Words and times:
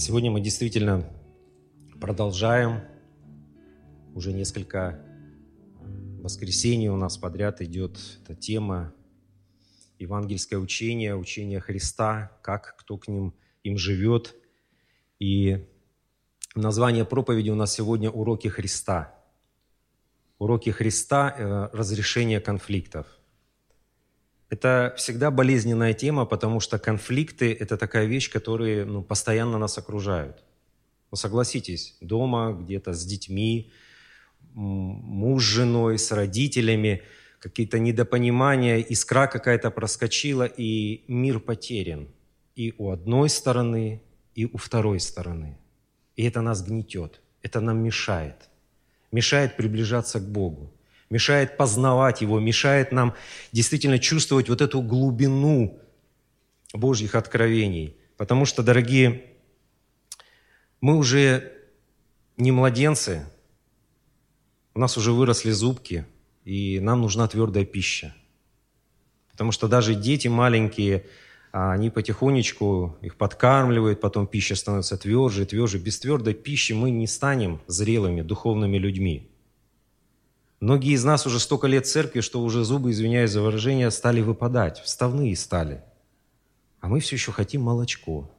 Сегодня 0.00 0.30
мы 0.30 0.40
действительно 0.40 1.04
продолжаем. 2.00 2.80
Уже 4.14 4.32
несколько 4.32 5.04
воскресений 6.22 6.88
у 6.88 6.96
нас 6.96 7.18
подряд 7.18 7.60
идет 7.60 7.98
эта 8.22 8.34
тема 8.34 8.94
евангельское 9.98 10.58
учение, 10.58 11.14
учение 11.14 11.60
Христа, 11.60 12.32
как 12.42 12.76
кто 12.78 12.96
к 12.96 13.08
ним 13.08 13.34
им 13.62 13.76
живет. 13.76 14.34
И 15.18 15.68
название 16.54 17.04
проповеди 17.04 17.50
у 17.50 17.54
нас 17.54 17.74
сегодня 17.74 18.10
«Уроки 18.10 18.48
Христа». 18.48 19.14
Уроки 20.38 20.70
Христа 20.70 21.34
э,– 21.36 21.68
разрешение 21.76 22.40
конфликтов– 22.40 23.06
это 24.50 24.94
всегда 24.96 25.30
болезненная 25.30 25.94
тема, 25.94 26.26
потому 26.26 26.58
что 26.58 26.78
конфликты– 26.78 27.52
это 27.60 27.76
такая 27.76 28.06
вещь, 28.06 28.30
которая 28.30 28.84
ну, 28.84 29.02
постоянно 29.02 29.58
нас 29.58 29.78
окружают. 29.78 30.42
Ну, 31.12 31.16
согласитесь, 31.16 31.96
дома, 32.00 32.52
где-то 32.52 32.92
с 32.92 33.04
детьми, 33.04 33.70
муж 34.52 35.44
с 35.44 35.46
женой, 35.46 35.98
с 35.98 36.10
родителями, 36.10 37.02
какие-то 37.38 37.78
недопонимания, 37.78 38.78
искра 38.78 39.28
какая-то 39.28 39.70
проскочила, 39.70 40.44
и 40.44 41.04
мир 41.06 41.38
потерян. 41.38 42.08
И 42.56 42.74
у 42.76 42.90
одной 42.90 43.30
стороны, 43.30 44.02
и 44.34 44.46
у 44.46 44.56
второй 44.56 44.98
стороны. 44.98 45.58
И 46.16 46.24
это 46.24 46.40
нас 46.42 46.62
гнетет, 46.62 47.20
это 47.42 47.60
нам 47.60 47.78
мешает. 47.84 48.50
Мешает 49.12 49.56
приближаться 49.56 50.18
к 50.18 50.28
Богу 50.28 50.72
мешает 51.10 51.56
познавать 51.56 52.22
Его, 52.22 52.40
мешает 52.40 52.92
нам 52.92 53.14
действительно 53.52 53.98
чувствовать 53.98 54.48
вот 54.48 54.60
эту 54.60 54.80
глубину 54.80 55.78
Божьих 56.72 57.14
откровений. 57.14 57.96
Потому 58.16 58.44
что, 58.44 58.62
дорогие, 58.62 59.24
мы 60.80 60.96
уже 60.96 61.52
не 62.36 62.52
младенцы, 62.52 63.26
у 64.74 64.78
нас 64.78 64.96
уже 64.96 65.12
выросли 65.12 65.50
зубки, 65.50 66.06
и 66.44 66.78
нам 66.80 67.02
нужна 67.02 67.26
твердая 67.28 67.64
пища. 67.64 68.14
Потому 69.32 69.52
что 69.52 69.68
даже 69.68 69.94
дети 69.94 70.28
маленькие, 70.28 71.06
а 71.52 71.72
они 71.72 71.90
потихонечку 71.90 72.96
их 73.02 73.16
подкармливают, 73.16 74.00
потом 74.00 74.26
пища 74.26 74.54
становится 74.54 74.96
тверже, 74.96 75.44
тверже. 75.46 75.78
Без 75.78 75.98
твердой 75.98 76.34
пищи 76.34 76.72
мы 76.72 76.90
не 76.90 77.06
станем 77.06 77.60
зрелыми 77.66 78.22
духовными 78.22 78.78
людьми. 78.78 79.29
Многие 80.60 80.92
из 80.92 81.04
нас 81.04 81.26
уже 81.26 81.40
столько 81.40 81.66
лет 81.66 81.86
церкви, 81.86 82.20
что 82.20 82.42
уже 82.42 82.64
зубы, 82.64 82.90
извиняюсь 82.90 83.30
за 83.30 83.40
выражение, 83.40 83.90
стали 83.90 84.20
выпадать, 84.20 84.78
вставные 84.80 85.34
стали. 85.34 85.82
А 86.80 86.88
мы 86.88 87.00
все 87.00 87.16
еще 87.16 87.32
хотим 87.32 87.62
молочко. 87.62 88.30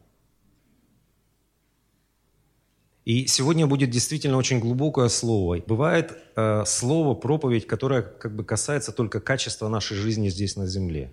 И 3.05 3.25
сегодня 3.25 3.65
будет 3.65 3.89
действительно 3.89 4.37
очень 4.37 4.59
глубокое 4.59 5.09
слово. 5.09 5.63
Бывает 5.65 6.15
э, 6.35 6.63
слово, 6.67 7.15
проповедь, 7.15 7.65
которое 7.65 8.03
как 8.03 8.35
бы 8.35 8.43
касается 8.43 8.91
только 8.91 9.19
качества 9.19 9.67
нашей 9.67 9.97
жизни 9.97 10.29
здесь 10.29 10.55
на 10.55 10.67
земле. 10.67 11.11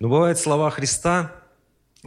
Но 0.00 0.08
бывают 0.08 0.38
слова 0.38 0.68
Христа, 0.70 1.30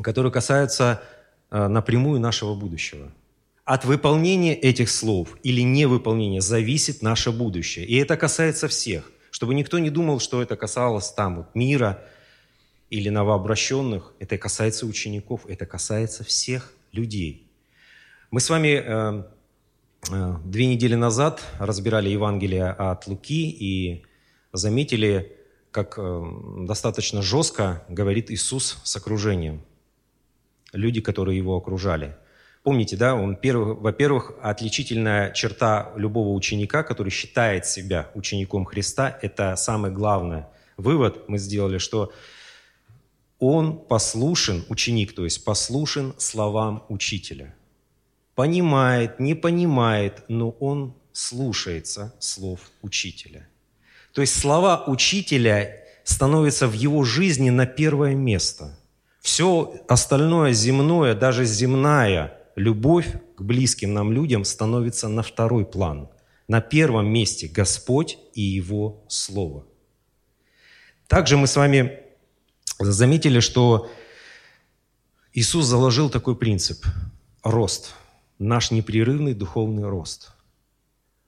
которые 0.02 0.34
касаются 0.34 1.02
э, 1.50 1.68
напрямую 1.70 2.20
нашего 2.20 2.56
будущего– 2.56 3.14
от 3.68 3.84
выполнения 3.84 4.56
этих 4.56 4.90
слов 4.90 5.36
или 5.44 5.60
невыполнения 5.60 6.40
зависит 6.40 7.02
наше 7.02 7.34
будущее. 7.34 7.86
И 7.86 7.98
это 7.98 8.16
касается 8.16 8.70
всех. 8.70 9.12
Чтобы 9.30 9.56
никто 9.56 9.78
не 9.78 9.90
думал, 9.90 10.22
что 10.22 10.42
это 10.42 10.56
касалось 10.56 11.12
там 11.12 11.36
вот, 11.36 11.54
мира 11.54 12.02
или 12.90 13.10
новообращенных. 13.10 14.14
Это 14.20 14.38
касается 14.38 14.86
учеников, 14.86 15.42
это 15.50 15.66
касается 15.66 16.24
всех 16.24 16.74
людей. 16.94 17.52
Мы 18.32 18.40
с 18.40 18.50
вами 18.50 18.82
э, 18.86 19.24
э, 20.12 20.36
две 20.46 20.68
недели 20.68 20.96
назад 20.96 21.42
разбирали 21.60 22.08
Евангелие 22.08 22.70
от 22.70 23.06
Луки 23.06 23.50
и 23.50 24.06
заметили, 24.54 25.36
как 25.72 25.96
э, 25.98 26.24
достаточно 26.62 27.22
жестко 27.22 27.84
говорит 27.90 28.32
Иисус 28.32 28.78
с 28.86 28.96
окружением. 28.96 29.62
Люди, 30.72 31.02
которые 31.02 31.38
его 31.38 31.58
окружали– 31.58 32.16
Помните, 32.68 32.98
да, 32.98 33.16
он 33.16 33.38
во-первых, 33.42 34.34
отличительная 34.42 35.32
черта 35.32 35.94
любого 35.96 36.34
ученика, 36.34 36.84
который 36.84 37.12
считает 37.12 37.66
себя 37.66 38.12
учеником 38.14 38.66
Христа, 38.66 39.18
это 39.22 39.56
самый 39.56 39.90
главный 39.90 40.44
вывод 40.76 41.30
мы 41.30 41.38
сделали, 41.38 41.78
что 41.78 42.12
он 43.40 43.78
послушен, 43.78 44.66
ученик, 44.68 45.16
то 45.16 45.24
есть 45.24 45.46
послушен 45.46 46.14
словам 46.18 46.84
учителя. 46.90 47.56
Понимает, 48.36 49.18
не 49.18 49.34
понимает, 49.34 50.26
но 50.28 50.50
он 50.50 50.94
слушается 51.14 52.14
слов 52.20 52.60
учителя. 52.82 53.48
То 54.12 54.20
есть 54.20 54.38
слова 54.38 54.84
учителя 54.88 55.74
становятся 56.04 56.68
в 56.68 56.74
его 56.74 57.06
жизни 57.06 57.50
на 57.50 57.66
первое 57.66 58.14
место. 58.14 58.78
Все 59.22 59.74
остальное 59.88 60.52
земное, 60.52 61.16
даже 61.16 61.46
земная 61.46 62.37
любовь 62.58 63.08
к 63.38 63.42
близким 63.42 63.94
нам 63.94 64.12
людям 64.12 64.44
становится 64.44 65.08
на 65.08 65.22
второй 65.22 65.64
план. 65.66 66.10
На 66.48 66.60
первом 66.60 67.08
месте 67.08 67.48
Господь 67.48 68.18
и 68.34 68.42
Его 68.42 69.06
Слово. 69.08 69.66
Также 71.08 71.38
мы 71.38 71.46
с 71.46 71.56
вами 71.56 72.00
заметили, 72.80 73.42
что 73.42 73.90
Иисус 75.34 75.66
заложил 75.66 76.10
такой 76.10 76.36
принцип– 76.36 76.84
рост, 77.44 77.94
наш 78.40 78.72
непрерывный 78.72 79.34
духовный 79.34 79.88
рост. 79.88 80.32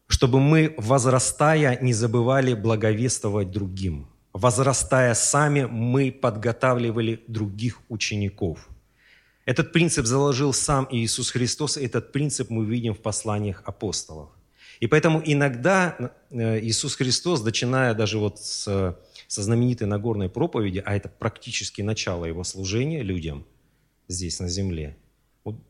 Чтобы 0.07 0.40
мы, 0.40 0.73
возрастая, 0.78 1.79
не 1.79 1.94
забывали 1.94 2.56
благовествовать 2.56 3.51
другим. 3.51 4.07
Возрастая 4.34 5.13
сами, 5.13 5.66
мы 5.66 6.11
подготавливали 6.11 7.23
других 7.28 7.81
учеников– 7.88 8.69
этот 9.49 9.71
принцип 9.73 10.05
заложил 10.05 10.53
сам 10.53 10.87
Иисус 10.91 11.31
Христос, 11.31 11.77
и 11.77 11.83
этот 11.83 12.11
принцип 12.11 12.51
мы 12.51 12.65
видим 12.65 12.93
в 12.93 12.99
посланиях 12.99 13.63
апостолов. 13.65 14.29
И 14.79 14.85
поэтому 14.85 15.23
иногда 15.25 16.13
э, 16.29 16.59
Иисус 16.61 16.93
Христос, 16.95 17.43
начиная 17.43 17.95
даже 17.95 18.19
вот 18.19 18.37
с, 18.37 18.95
со 19.27 19.41
знаменитой 19.41 19.87
Нагорной 19.87 20.29
проповеди, 20.29 20.83
а 20.85 20.95
это 20.95 21.09
практически 21.09 21.81
начало 21.81 22.25
Его 22.25 22.43
служения 22.43 23.01
людям 23.01 23.43
здесь 24.07 24.39
на 24.39 24.49
земле, 24.49 24.95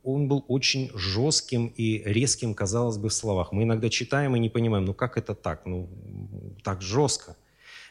он 0.03 0.27
был 0.27 0.43
очень 0.49 0.91
жестким 0.93 1.67
и 1.67 2.03
резким, 2.03 2.53
казалось 2.53 2.97
бы, 2.97 3.07
в 3.07 3.13
словах. 3.13 3.53
Мы 3.53 3.63
иногда 3.63 3.89
читаем 3.89 4.35
и 4.35 4.39
не 4.39 4.49
понимаем, 4.49 4.83
ну 4.83 4.93
как 4.93 5.17
это 5.17 5.35
так, 5.35 5.65
ну 5.65 5.87
так 6.65 6.81
жестко. 6.81 7.37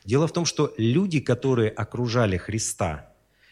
Дело 0.05 0.29
в 0.29 0.33
том, 0.33 0.45
что 0.45 0.75
люди, 0.77 1.21
которые 1.21 1.71
окружали 1.71 2.37
Христа, 2.37 3.08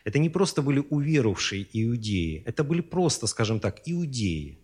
это 0.07 0.21
не 0.21 0.29
просто 0.29 0.63
были 0.63 0.85
уверовавшие 0.89 1.67
иудеи, 1.73 2.45
это 2.47 2.63
были 2.63 2.81
просто, 2.81 3.27
скажем 3.27 3.59
так, 3.59 3.83
иудеи. 3.87 4.61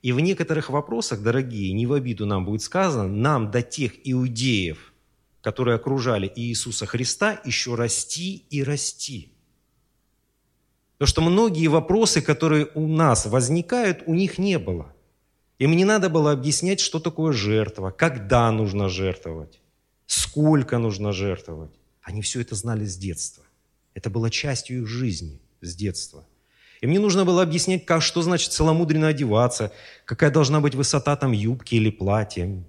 И 0.00 0.12
в 0.12 0.20
некоторых 0.20 0.70
вопросах, 0.70 1.22
дорогие, 1.22 1.74
не 1.74 1.86
в 1.86 1.92
обиду 1.92 2.24
нам 2.24 2.46
будет 2.46 2.62
сказано, 2.62 3.06
нам 3.06 3.50
до 3.50 3.60
тех 3.60 3.92
иудеев, 4.04 4.94
которые 5.42 5.74
окружали 5.74 6.32
Иисуса 6.34 6.86
Христа, 6.86 7.38
еще 7.44 7.74
расти 7.74 8.46
и 8.48 8.62
расти. 8.62 9.34
Потому 10.96 11.08
что 11.08 11.20
многие 11.20 11.66
вопросы, 11.66 12.22
которые 12.22 12.70
у 12.74 12.88
нас 12.88 13.26
возникают, 13.26 14.04
у 14.06 14.14
них 14.14 14.38
не 14.38 14.58
было. 14.58 14.94
Им 15.58 15.72
не 15.72 15.84
надо 15.84 16.08
было 16.08 16.32
объяснять, 16.32 16.80
что 16.80 17.00
такое 17.00 17.34
жертва, 17.34 17.90
когда 17.90 18.50
нужно 18.50 18.88
жертвовать, 18.88 19.60
сколько 20.06 20.78
нужно 20.78 21.12
жертвовать. 21.12 21.72
Они 22.00 22.22
все 22.22 22.40
это 22.40 22.54
знали 22.54 22.86
с 22.86 22.96
детства. 22.96 23.44
Это 24.00 24.08
было 24.08 24.30
частью 24.30 24.80
их 24.80 24.86
жизни 24.86 25.38
с 25.60 25.76
детства. 25.76 26.26
И 26.80 26.86
мне 26.86 26.98
нужно 26.98 27.26
было 27.26 27.42
объяснять, 27.42 27.84
как, 27.84 28.00
что 28.00 28.22
значит 28.22 28.50
целомудренно 28.50 29.08
одеваться, 29.08 29.74
какая 30.06 30.30
должна 30.30 30.60
быть 30.60 30.74
высота 30.74 31.16
там 31.16 31.32
юбки 31.32 31.74
или 31.74 31.90
платья. 31.90 32.64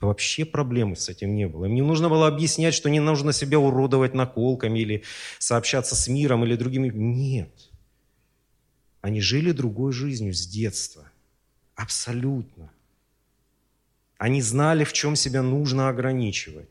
Вообще 0.00 0.44
проблемы 0.44 0.96
с 0.96 1.08
этим 1.08 1.36
не 1.36 1.46
было. 1.46 1.68
Мне 1.68 1.84
нужно 1.84 2.08
было 2.08 2.26
объяснять, 2.26 2.74
что 2.74 2.90
не 2.90 2.98
нужно 2.98 3.32
себя 3.32 3.60
уродовать 3.60 4.14
наколками 4.14 4.80
или 4.80 5.04
сообщаться 5.38 5.94
с 5.94 6.08
миром 6.08 6.44
или 6.44 6.56
другими. 6.56 6.88
Нет. 6.88 7.70
Они 9.00 9.20
жили 9.20 9.52
другой 9.52 9.92
жизнью 9.92 10.34
с 10.34 10.44
детства. 10.44 11.04
Абсолютно. 11.76 12.72
Они 14.18 14.42
знали, 14.42 14.82
в 14.82 14.92
чем 14.92 15.14
себя 15.14 15.42
нужно 15.42 15.88
ограничивать. 15.88 16.68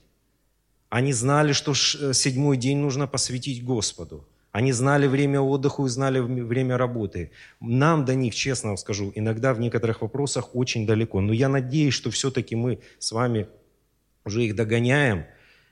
Они 0.94 1.12
знали, 1.12 1.54
что 1.54 1.72
э, 1.72 2.14
седьмой 2.14 2.56
день 2.56 2.78
нужно 2.78 3.08
посвятить 3.08 3.66
Господу. 3.66 4.28
Они 4.52 4.72
знали 4.72 5.08
время 5.08 5.42
отдыха 5.42 5.84
и 5.86 5.90
знали 5.90 6.20
время 6.20 6.78
работы. 6.78 7.32
Нам 7.60 8.06
до 8.06 8.14
них, 8.14 8.36
честно 8.36 8.70
вам 8.70 8.78
скажу, 8.78 9.12
иногда 9.16 9.56
в 9.56 9.60
некоторых 9.60 10.04
вопросах 10.04 10.56
очень 10.56 10.86
далеко. 10.86 11.20
Но 11.20 11.34
я 11.34 11.50
надеюсь, 11.50 11.96
что 11.96 12.12
все-таки 12.12 12.56
мы 12.56 12.80
с 13.00 13.12
вами 13.12 13.48
уже 14.24 14.44
их 14.44 14.56
догоняем, 14.56 15.26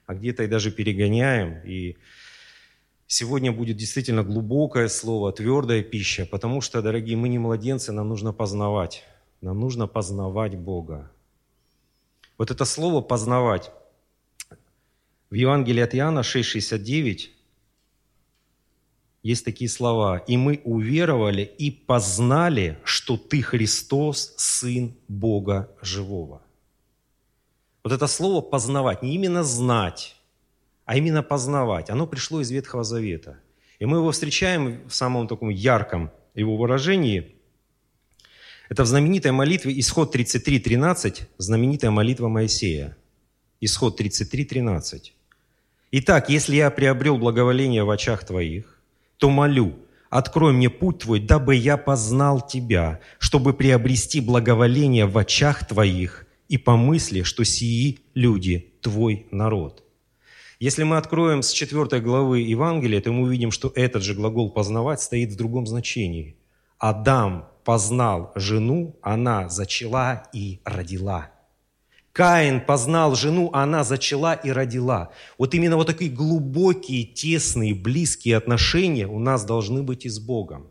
а 0.08 0.16
где-то 0.16 0.42
и 0.42 0.48
даже 0.48 0.72
перегоняем. 0.72 1.62
И 1.66 1.98
Сегодня 3.06 3.52
будет 3.52 3.78
действительно 3.78 4.24
глубокое 4.24 4.88
слово, 4.88 5.32
твердая 5.32 5.84
пища, 5.84 6.26
потому 6.26 6.62
что, 6.62 6.82
дорогие, 6.82 7.16
мы 7.16 7.30
не 7.30 7.38
младенцы, 7.38 7.92
нам 7.92 8.10
нужно 8.10 8.34
познавать. 8.34 9.04
Нам 9.42 9.60
нужно 9.60 9.86
познавать 9.86 10.56
Бога. 10.56 11.12
Вот 12.40 12.50
это 12.50 12.66
слово 12.66 13.02
«познавать» 13.02 13.72
в 15.32 15.34
Евангелии 15.34 15.82
от 15.82 15.96
Иоанна 15.96 16.20
6,69 16.20 17.30
есть 19.24 19.46
такие 19.46 19.70
слова. 19.70 20.18
«И 20.18 20.36
мы 20.36 20.62
уверовали 20.66 21.44
и 21.44 21.72
познали, 21.72 22.78
что 22.84 23.18
Ты 23.18 23.42
Христос, 23.42 24.34
Сын 24.38 24.94
Бога 25.08 25.72
Живого». 25.82 26.42
Вот 27.84 27.94
это 27.94 28.08
слово 28.08 28.42
«познавать», 28.42 29.02
не 29.04 29.16
именно 29.16 29.44
«знать», 29.44 30.18
а 30.86 30.98
именно 30.98 31.24
познавать. 31.24 31.90
Оно 31.90 32.08
пришло 32.08 32.42
из 32.42 32.52
Ветхого 32.52 32.84
Завета. 32.84 33.40
И 33.80 33.86
мы 33.86 33.98
его 33.98 34.12
встречаем 34.12 34.86
в 34.88 34.94
самом 34.94 35.28
таком 35.28 35.50
ярком 35.50 36.12
его 36.36 36.58
выражении. 36.58 37.36
Это 38.70 38.84
в 38.84 38.88
знаменитой 38.88 39.32
молитве 39.32 39.80
Исход 39.80 40.14
33.13, 40.14 41.28
знаменитая 41.38 41.92
молитва 41.92 42.28
Моисея. 42.28 42.98
Исход 43.62 44.02
33.13. 44.02 45.14
«Итак, 45.92 46.30
если 46.30 46.56
я 46.56 46.72
приобрел 46.72 47.18
благоволение 47.18 47.84
в 47.84 47.90
очах 47.90 48.26
Твоих, 48.26 48.82
то 49.18 49.30
молю, 49.30 49.76
открой 50.10 50.54
мне 50.54 50.70
путь 50.70 51.00
Твой, 51.00 51.20
дабы 51.20 51.56
я 51.56 51.76
познал 51.76 52.40
Тебя, 52.46 53.00
чтобы 53.20 53.54
приобрести 53.54 54.22
благоволение 54.22 55.06
в 55.06 55.18
очах 55.18 55.68
Твоих 55.68 56.26
и 56.48 56.58
помысли, 56.58 57.24
что 57.24 57.44
сии 57.44 58.00
люди 58.14 58.74
Твой 58.82 59.28
народ». 59.32 59.84
Если 60.60 60.84
мы 60.84 60.98
откроем 60.98 61.42
с 61.42 61.52
4 61.52 62.00
главы 62.02 62.40
Евангелия, 62.42 63.02
то 63.02 63.12
мы 63.12 63.24
увидим, 63.24 63.50
что 63.50 63.74
этот 63.76 64.04
же 64.04 64.14
глагол 64.14 64.52
«познавать» 64.52 65.02
стоит 65.02 65.32
в 65.32 65.36
другом 65.36 65.66
значении. 65.66 66.36
Адам 66.78 67.48
познал 67.64 68.32
жену, 68.36 68.96
она 69.02 69.50
зачала 69.50 70.30
и 70.34 70.62
родила. 70.64 71.32
Каин 72.14 72.62
познал 72.62 73.16
жену, 73.16 73.50
она 73.54 73.84
зачала 73.84 74.34
и 74.34 74.52
родила. 74.52 75.12
Вот 75.38 75.54
именно 75.54 75.78
вот 75.78 75.88
такие 75.88 76.12
глубокие, 76.12 77.06
тесные, 77.06 77.74
близкие 77.74 78.38
отношения 78.38 79.08
у 79.08 79.20
нас 79.20 79.46
должны 79.46 79.82
быть 79.82 80.06
и 80.06 80.10
с 80.10 80.20
Богом. 80.20 80.68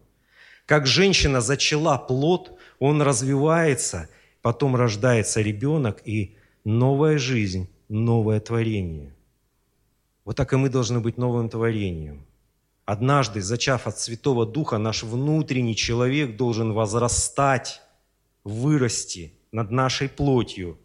Как 0.66 0.86
женщина 0.86 1.40
зачала 1.40 1.98
плод, 1.98 2.58
он 2.78 3.02
развивается, 3.02 4.08
потом 4.42 4.76
рождается 4.76 5.40
ребенок 5.40 6.02
и 6.04 6.36
новая 6.64 7.18
жизнь, 7.18 7.68
новое 7.88 8.40
творение– 8.40 9.14
вот 10.30 10.36
так 10.36 10.52
и 10.52 10.56
мы 10.56 10.68
должны 10.68 11.00
быть 11.00 11.18
новым 11.18 11.48
творением. 11.48 12.24
Однажды, 12.84 13.40
зачав 13.40 13.86
от 13.86 13.98
Святого 13.98 14.46
Духа, 14.46 14.78
наш 14.78 15.02
внутренний 15.02 15.74
человек 15.74 16.36
должен 16.36 16.72
возрастать, 16.72 17.80
вырасти 18.44 19.34
над 19.50 19.72
нашей 19.72 20.08
плотью. 20.08 20.78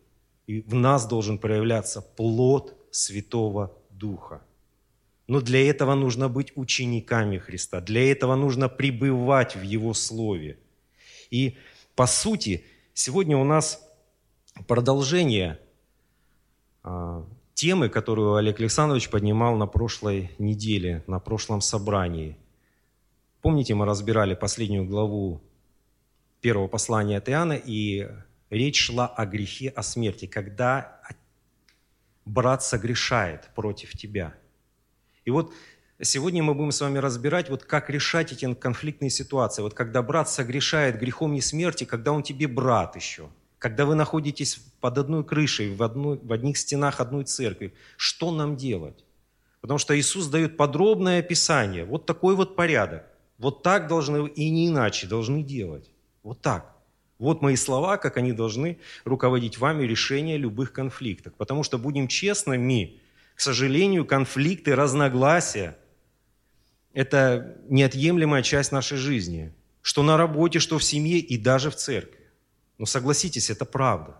И 0.47 0.61
в 0.61 0.73
нас 0.73 1.07
должен 1.07 1.37
проявляться 1.37 2.01
плод 2.01 2.75
Святого 2.91 3.77
Духа. 3.89 4.41
Но 5.27 5.41
для 5.41 5.67
этого 5.67 5.95
нужно 5.95 6.29
быть 6.29 6.51
учениками 6.55 7.39
Христа, 7.39 7.81
для 7.81 8.11
этого 8.11 8.35
нужно 8.35 8.69
пребывать 8.69 9.55
в 9.55 9.63
Его 9.63 9.93
Слове. 9.93 10.59
И 11.31 11.57
по 11.95 12.05
сути, 12.05 12.63
сегодня 12.93 13.37
у 13.37 13.43
нас 13.43 13.81
продолжение 14.67 15.59
а, 16.83 17.25
темы, 17.55 17.89
которую 17.89 18.35
Олег 18.35 18.59
Александрович 18.59 19.09
поднимал 19.09 19.55
на 19.55 19.65
прошлой 19.65 20.31
неделе, 20.37 21.03
на 21.07 21.19
прошлом 21.19 21.61
собрании. 21.61 22.37
Помните, 23.41 23.73
мы 23.73 23.85
разбирали 23.85 24.35
последнюю 24.35 24.85
главу 24.85 25.41
первого 26.41 26.67
послания 26.67 27.17
от 27.17 27.29
Иоанна, 27.29 27.53
и 27.53 28.07
речь 28.55 28.81
шла 28.85 29.07
о 29.07 29.25
грехе, 29.25 29.69
о 29.69 29.83
смерти, 29.83 30.25
когда 30.25 31.01
брат 32.25 32.63
согрешает 32.63 33.49
против 33.55 33.91
тебя. 33.91 34.33
И 35.25 35.31
вот 35.31 35.53
сегодня 36.01 36.43
мы 36.43 36.53
будем 36.53 36.71
с 36.71 36.81
вами 36.81 36.97
разбирать, 36.97 37.49
вот 37.49 37.63
как 37.63 37.89
решать 37.89 38.31
эти 38.31 38.51
конфликтные 38.53 39.09
ситуации. 39.09 39.61
Вот 39.61 39.73
когда 39.73 40.01
брат 40.01 40.29
согрешает 40.29 40.99
грехом 40.99 41.33
не 41.33 41.41
смерти, 41.41 41.83
когда 41.83 42.11
он 42.11 42.23
тебе 42.23 42.47
брат 42.47 42.95
еще– 42.95 43.29
когда 43.65 43.87
вы 43.87 43.95
находитесь 43.95 44.59
под 44.79 44.99
одной 44.99 45.23
крышей, 45.23 45.73
в, 45.73 45.81
одной, 45.81 46.19
в 46.21 46.31
одних 46.31 46.55
стенах 46.55 46.99
одной 46.99 47.23
церкви, 47.23 47.73
что 47.97 48.29
нам 48.29 48.57
делать? 48.57 49.03
Потому 49.59 49.79
что 49.79 49.97
Иисус 49.97 50.27
дает 50.27 50.55
подробное 50.55 51.19
описание. 51.19 51.83
Вот 51.83 52.05
такой 52.05 52.35
вот 52.35 52.55
порядок. 52.55 53.07
Вот 53.39 53.63
так 53.63 53.87
должны 53.87 54.27
и 54.27 54.51
не 54.51 54.67
иначе 54.67 55.07
должны 55.07 55.41
делать. 55.41 55.89
Вот 56.21 56.41
так. 56.41 56.74
Вот 57.17 57.41
мои 57.41 57.55
слова, 57.55 57.97
как 57.97 58.17
они 58.17 58.33
должны 58.33 58.77
руководить 59.05 59.57
вами 59.57 59.85
решение 59.85 60.37
любых 60.37 60.73
конфликтов. 60.73 61.33
Потому 61.35 61.63
что, 61.63 61.77
будем 61.77 62.07
честными, 62.07 62.99
к 63.35 63.41
сожалению, 63.41 64.05
конфликты, 64.05 64.75
разногласия– 64.75 65.77
это 66.93 67.57
неотъемлемая 67.69 68.43
часть 68.43 68.71
нашей 68.71 68.97
жизни. 68.97 69.53
Что 69.81 70.03
на 70.03 70.17
работе, 70.17 70.59
что 70.59 70.77
в 70.77 70.83
семье 70.83 71.19
и 71.19 71.37
даже 71.37 71.69
в 71.69 71.75
церкви. 71.75 72.25
Но 72.77 72.85
согласитесь, 72.85 73.49
это 73.49 73.65
правда. 73.65 74.19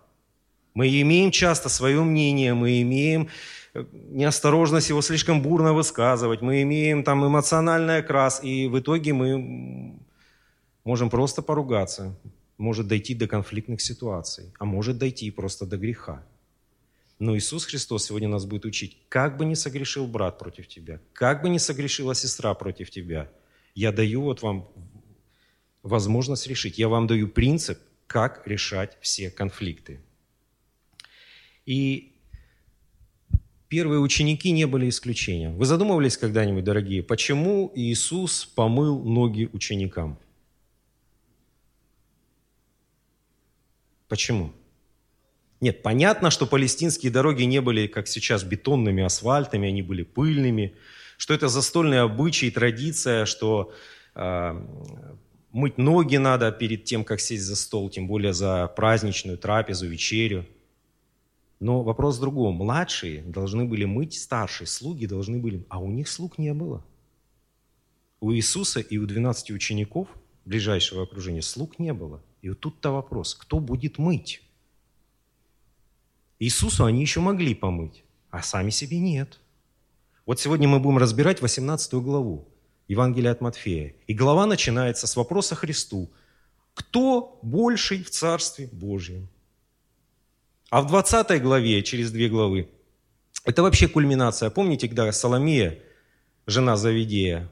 Мы 0.74 0.88
имеем 1.00 1.30
часто 1.30 1.68
свое 1.68 2.02
мнение, 2.02 2.52
мы 2.52 2.82
имеем 2.82 3.28
э, 3.72 3.84
неосторожность 3.92 4.90
его 4.90 5.00
слишком 5.00 5.40
бурно 5.40 5.72
высказывать, 5.72 6.42
мы 6.42 6.62
имеем 6.62 7.02
там 7.02 7.26
эмоциональный 7.26 7.98
окрас, 7.98 8.44
и 8.44 8.68
в 8.68 8.78
итоге 8.78 9.14
мы 9.14 9.98
можем 10.84 11.08
просто 11.08 11.40
поругаться, 11.40 12.14
может 12.58 12.86
дойти 12.88 13.14
до 13.14 13.26
конфликтных 13.26 13.80
ситуаций, 13.80 14.52
а 14.58 14.64
может 14.64 14.98
дойти 14.98 15.30
просто 15.30 15.66
до 15.66 15.76
греха. 15.76 16.26
Но 17.18 17.36
Иисус 17.36 17.64
Христос 17.64 18.04
сегодня 18.04 18.28
нас 18.28 18.44
будет 18.44 18.64
учить, 18.64 18.98
как 19.08 19.36
бы 19.36 19.44
не 19.46 19.54
согрешил 19.54 20.06
брат 20.06 20.38
против 20.38 20.68
тебя, 20.68 21.00
как 21.12 21.42
бы 21.42 21.48
не 21.48 21.58
согрешила 21.58 22.14
сестра 22.14 22.54
против 22.54 22.90
тебя, 22.90 23.30
я 23.74 23.92
даю 23.92 24.22
вот 24.22 24.42
вам 24.42 24.68
возможность 25.82 26.46
решить, 26.46 26.78
я 26.78 26.88
вам 26.88 27.06
даю 27.06 27.28
принцип, 27.28 27.78
как 28.06 28.46
решать 28.46 28.96
все 29.00 29.30
конфликты. 29.30 30.00
И 31.64 32.12
первые 33.68 34.00
ученики 34.00 34.50
не 34.50 34.66
были 34.66 34.88
исключением. 34.88 35.56
Вы 35.56 35.64
задумывались 35.64 36.16
когда-нибудь, 36.16 36.64
дорогие, 36.64 37.02
почему 37.02 37.72
Иисус 37.74 38.44
помыл 38.44 39.02
ноги 39.02 39.48
ученикам? 39.52 40.18
Почему? 44.08 44.52
Нет, 45.60 45.82
понятно, 45.82 46.30
что 46.30 46.46
палестинские 46.46 47.10
дороги 47.10 47.42
не 47.44 47.60
были, 47.60 47.86
как 47.86 48.08
сейчас, 48.08 48.44
бетонными 48.44 49.02
асфальтами, 49.02 49.68
они 49.68 49.82
были 49.82 50.02
пыльными, 50.02 50.76
что 51.16 51.32
это 51.34 51.48
застольный 51.48 52.00
обычай, 52.00 52.50
традиция, 52.50 53.24
что 53.24 53.72
э, 54.14 54.62
мыть 55.52 55.78
ноги 55.78 56.16
надо 56.16 56.52
перед 56.52 56.84
тем, 56.84 57.04
как 57.04 57.20
сесть 57.20 57.44
за 57.44 57.56
стол, 57.56 57.88
тем 57.88 58.06
более 58.06 58.34
за 58.34 58.66
праздничную 58.76 59.38
трапезу, 59.38 59.86
вечерю. 59.86 60.46
Но 61.58 61.82
вопрос 61.82 62.18
в 62.18 62.20
другом. 62.20 62.56
Младшие 62.56 63.22
должны 63.22 63.64
были 63.64 63.86
мыть 63.86 64.12
старшие, 64.12 64.66
слуги 64.66 65.06
должны 65.06 65.38
были, 65.38 65.64
а 65.70 65.78
у 65.78 65.90
них 65.90 66.08
слуг 66.08 66.36
не 66.36 66.52
было. 66.52 66.84
У 68.20 68.30
Иисуса 68.32 68.80
и 68.80 68.98
у 68.98 69.06
12 69.06 69.52
учеников 69.52 70.08
ближайшего 70.44 71.02
окружения 71.02 71.42
слуг 71.42 71.78
не 71.78 71.94
было. 71.94 72.22
И 72.46 72.48
вот 72.48 72.60
тут-то 72.60 72.92
вопрос, 72.92 73.34
кто 73.34 73.58
будет 73.58 73.98
мыть? 73.98 74.40
Иисусу 76.38 76.84
они 76.84 77.00
еще 77.00 77.18
могли 77.18 77.56
помыть, 77.56 78.04
а 78.30 78.40
сами 78.40 78.70
себе 78.70 79.00
нет. 79.00 79.40
Вот 80.26 80.38
сегодня 80.38 80.68
мы 80.68 80.78
будем 80.78 80.98
разбирать 80.98 81.42
18 81.42 81.94
главу. 81.94 82.46
Евангелия 82.86 83.32
от 83.32 83.40
Матфея. 83.40 83.96
И 84.06 84.14
глава 84.14 84.46
начинается 84.46 85.08
с 85.08 85.16
вопроса 85.16 85.56
Христу. 85.56 86.08
Кто 86.74 87.40
больший 87.42 88.04
в 88.04 88.10
Царстве 88.10 88.68
Божьем? 88.70 89.28
А 90.70 90.82
в 90.82 90.86
20 90.86 91.42
главе, 91.42 91.82
через 91.82 92.12
две 92.12 92.28
главы, 92.28 92.68
это 93.42 93.64
вообще 93.64 93.88
кульминация. 93.88 94.50
Помните, 94.50 94.86
когда 94.86 95.10
Соломея, 95.10 95.80
жена 96.46 96.76
Завидея, 96.76 97.50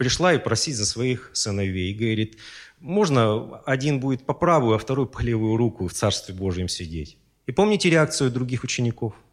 пришла 0.00 0.32
и 0.32 0.38
просить 0.38 0.76
за 0.76 0.86
своих 0.86 1.30
сыновей. 1.34 1.92
И 1.92 1.94
говорит, 1.94 2.38
можно 2.78 3.58
один 3.66 4.00
будет 4.00 4.24
по 4.24 4.32
правую, 4.32 4.74
а 4.74 4.78
второй 4.78 5.06
по 5.06 5.20
левую 5.20 5.56
руку 5.56 5.86
в 5.86 5.92
Царстве 5.92 6.34
Божьем 6.34 6.68
сидеть. 6.68 7.18
И 7.46 7.52
помните 7.52 7.90
реакцию 7.90 8.30
других 8.30 8.64
учеников– 8.64 9.12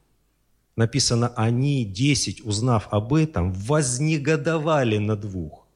написано, 0.78 1.34
они, 1.36 1.84
десять, 1.84 2.46
узнав 2.46 2.88
об 2.92 3.14
этом, 3.14 3.52
вознегодовали 3.52 4.98
на 5.00 5.18
двух. 5.18 5.68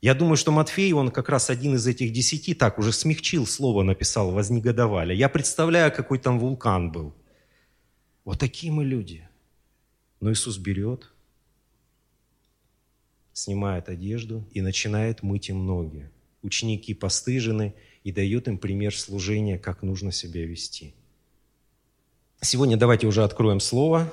Я 0.00 0.14
думаю, 0.14 0.36
что 0.36 0.50
Матфей, 0.50 0.92
он 0.92 1.10
как 1.10 1.28
раз 1.28 1.50
один 1.50 1.76
из 1.76 1.86
этих 1.86 2.12
десяти, 2.12 2.54
так 2.54 2.78
уже 2.78 2.92
смягчил 2.92 3.46
слово, 3.46 3.84
написал, 3.84 4.32
вознегодовали. 4.32 5.14
Я 5.14 5.28
представляю, 5.28 5.92
какой 5.92 6.18
там 6.18 6.40
вулкан 6.40 6.90
был. 6.90 7.14
Вот 8.24 8.40
такие 8.40 8.72
мы 8.72 8.84
люди. 8.84 9.28
Но 10.20 10.32
Иисус 10.32 10.58
берет 10.58 11.11
снимает 13.32 13.88
одежду 13.88 14.46
и 14.52 14.60
начинает 14.60 15.22
мыть 15.22 15.48
им 15.48 15.66
ноги. 15.66 16.10
Ученики 16.42 16.94
постыжены 16.94 17.74
и 18.04 18.12
дает 18.12 18.48
им 18.48 18.58
пример 18.58 18.96
служения, 18.96 19.58
как 19.58 19.82
нужно 19.82 20.12
себя 20.12 20.44
вести. 20.44 20.94
Сегодня 22.40 22.76
давайте 22.76 23.06
уже 23.06 23.22
откроем 23.22 23.60
слово. 23.60 24.12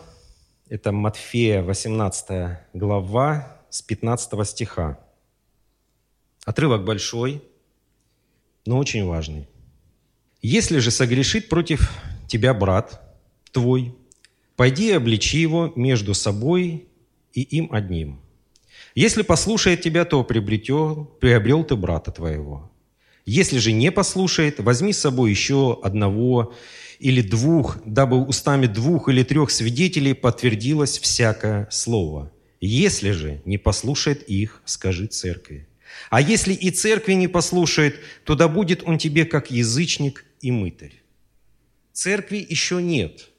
Это 0.67 0.91
Матфея, 0.91 1.63
18 1.63 2.59
глава, 2.73 3.59
с 3.69 3.81
15 3.81 4.47
стиха. 4.47 4.99
Отрывок 6.45 6.85
большой, 6.85 7.41
но 8.65 8.77
очень 8.77 9.05
важный. 9.05 9.47
«Если 10.41 10.77
же 10.77 10.91
согрешит 10.91 11.49
против 11.49 11.91
тебя 12.27 12.53
брат 12.53 13.01
твой, 13.51 13.95
пойди 14.55 14.89
и 14.89 14.93
обличи 14.93 15.39
его 15.39 15.73
между 15.75 16.13
собой 16.13 16.87
и 17.33 17.41
им 17.41 17.73
одним. 17.73 18.21
Если 18.95 19.21
послушает 19.21 19.81
тебя, 19.81 20.05
то 20.05 20.23
приобретел, 20.23 21.05
приобрел 21.19 21.63
ты 21.63 21.75
брата 21.75 22.11
твоего. 22.11 22.71
Если 23.25 23.59
же 23.59 23.71
не 23.71 23.91
послушает, 23.91 24.59
возьми 24.59 24.91
с 24.91 24.99
собой 24.99 25.29
еще 25.29 25.79
одного 25.83 26.53
или 26.99 27.21
двух, 27.21 27.77
дабы 27.85 28.17
устами 28.25 28.65
двух 28.65 29.07
или 29.09 29.23
трех 29.23 29.51
свидетелей 29.51 30.13
подтвердилось 30.13 30.99
всякое 30.99 31.67
слово. 31.71 32.31
Если 32.59 33.11
же 33.11 33.41
не 33.45 33.57
послушает 33.57 34.23
их, 34.23 34.61
скажи 34.65 35.07
церкви. 35.07 35.67
А 36.09 36.21
если 36.21 36.53
и 36.53 36.71
церкви 36.71 37.13
не 37.13 37.27
послушает, 37.27 37.99
то 38.23 38.35
да 38.35 38.47
будет 38.47 38.83
он 38.83 38.97
тебе 38.97 39.25
как 39.25 39.51
язычник 39.51 40.25
и 40.41 40.51
мытарь. 40.51 41.01
Церкви 41.93 42.45
еще 42.47 42.81
нет. 42.81 43.29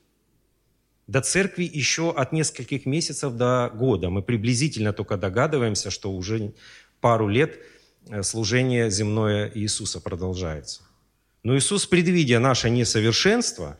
До 1.11 1.21
церкви 1.21 1.65
еще 1.65 2.13
от 2.13 2.31
нескольких 2.31 2.87
месяцев 2.87 3.33
до 3.33 3.69
года. 3.75 4.11
Мы 4.11 4.23
приблизительно 4.23 4.93
только 4.93 5.17
догадываемся, 5.17 5.91
что 5.91 6.13
уже 6.13 6.53
пару 7.01 7.27
лет 7.27 7.59
э, 8.09 8.23
служение 8.23 8.93
земное 8.93 9.51
Иисуса 9.53 10.01
продолжается. 10.01 10.83
Но 11.43 11.57
Иисус, 11.57 11.85
предвидя 11.87 12.39
наше 12.39 12.71
несовершенство 12.71 13.77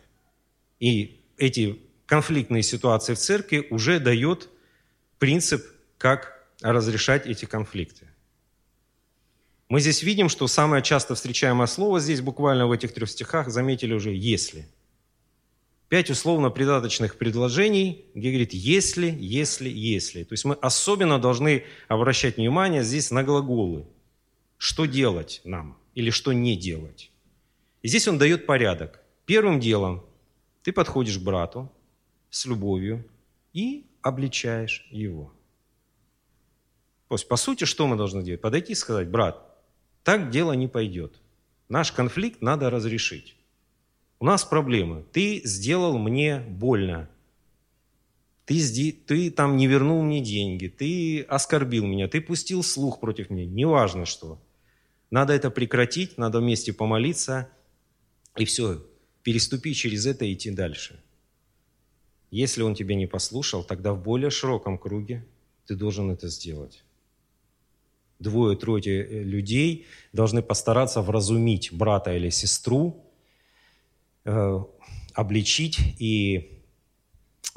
и 0.81 1.21
эти 1.37 1.79
конфликтные 2.07 2.65
ситуации 2.65 3.15
в 3.15 3.19
церкви, 3.19 3.65
уже 3.71 4.01
дает 4.01 4.49
принцип, 5.21 5.65
как 5.99 6.45
разрешать 6.61 7.27
эти 7.27 7.45
конфликты. 7.45 8.09
Мы 9.69 9.79
здесь 9.81 10.03
видим, 10.03 10.29
что 10.31 10.49
самое 10.49 10.83
часто 10.83 11.15
встречаемое 11.15 11.69
слово 11.69 12.01
здесь 12.01 12.23
буквально 12.23 12.67
в 12.67 12.73
этих 12.73 12.93
трех 12.93 13.09
стихах, 13.09 13.51
заметили 13.51 13.95
уже 13.95 14.11
«если». 14.13 14.67
Пять 15.91 16.09
условно-придаточных 16.09 17.19
предложений, 17.19 18.05
где 18.15 18.31
говорит 18.31 18.55
«если», 18.55 19.11
«если», 19.11 19.69
«если». 19.69 20.23
То 20.23 20.35
есть 20.35 20.45
мы 20.45 20.55
особенно 20.55 21.19
должны 21.19 21.65
обращать 21.89 22.37
внимание 22.37 22.85
здесь 22.85 23.11
на 23.11 23.25
глаголы. 23.25 23.89
Что 24.57 24.85
делать 24.85 25.41
нам 25.43 25.77
или 25.97 26.11
что 26.11 26.33
не 26.33 26.57
делать. 26.57 27.11
И 27.83 27.89
здесь 27.89 28.07
он 28.07 28.19
дает 28.19 28.47
порядок. 28.47 29.01
Первым 29.27 29.59
делом 29.59 30.05
ты 30.63 30.73
подходишь 30.73 31.19
к 31.19 31.23
брату 31.23 31.69
с 32.31 32.47
любовью 32.47 33.05
и 33.53 33.85
обличаешь 34.01 34.87
его. 34.93 35.33
То 37.09 37.17
есть, 37.17 37.27
по 37.27 37.35
сути, 37.35 37.65
что 37.65 37.89
мы 37.89 37.97
должны 37.97 38.23
делать? 38.23 38.41
Подойти 38.41 38.75
и 38.75 38.77
сказать, 38.77 39.09
брат, 39.09 39.45
так 40.05 40.31
дело 40.31 40.53
не 40.53 40.69
пойдет. 40.69 41.21
Наш 41.69 41.91
конфликт 41.91 42.43
надо 42.43 42.71
разрешить. 42.71 43.35
У 44.21 44.25
нас 44.25 44.45
проблемы. 44.45 45.05
Ты 45.13 45.43
сделал 45.45 45.99
мне 45.99 46.39
больно. 46.39 47.11
Ты, 48.45 48.93
ты 48.93 49.31
там 49.31 49.57
не 49.57 49.67
вернул 49.67 50.03
мне 50.03 50.21
деньги. 50.21 50.69
Ты 50.69 51.23
оскорбил 51.23 51.87
меня. 51.87 52.07
Ты 52.07 52.21
пустил 52.21 52.63
слух 52.63 53.01
против 53.01 53.31
меня. 53.31 53.47
Неважно 53.47 54.05
что. 54.05 54.41
Надо 55.11 55.33
это 55.33 55.51
прекратить, 55.51 56.19
надо 56.19 56.39
вместе 56.39 56.73
помолиться– 56.73 57.49
и 58.37 58.45
все, 58.45 58.83
переступи 59.23 59.75
через 59.75 60.07
это 60.07 60.25
и 60.25 60.35
идти 60.35 60.51
дальше. 60.51 61.03
Если 62.31 62.63
он 62.63 62.75
тебя 62.75 62.95
не 62.95 63.07
послушал, 63.07 63.65
тогда 63.65 63.93
в 63.93 64.03
более 64.03 64.31
широком 64.31 64.79
круге 64.79 65.27
ты 65.67 65.75
должен 65.75 66.11
это 66.11 66.29
сделать. 66.29 66.85
Двое-трое 68.21 68.83
э, 68.83 69.23
людей 69.23 69.87
должны 70.13 70.43
постараться 70.43 71.03
вразумить 71.03 71.73
брата 71.73 72.15
или 72.15 72.31
сестру, 72.31 73.05
обличить 74.25 75.79
и 75.99 76.63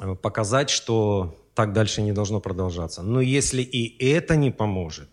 э, 0.00 0.14
показать, 0.14 0.70
что 0.70 1.36
так 1.54 1.72
дальше 1.72 2.02
не 2.02 2.12
должно 2.12 2.40
продолжаться. 2.40 3.02
Но 3.02 3.20
если 3.20 3.62
и 3.62 4.04
это 4.04 4.36
не 4.36 4.50
поможет, 4.50 5.08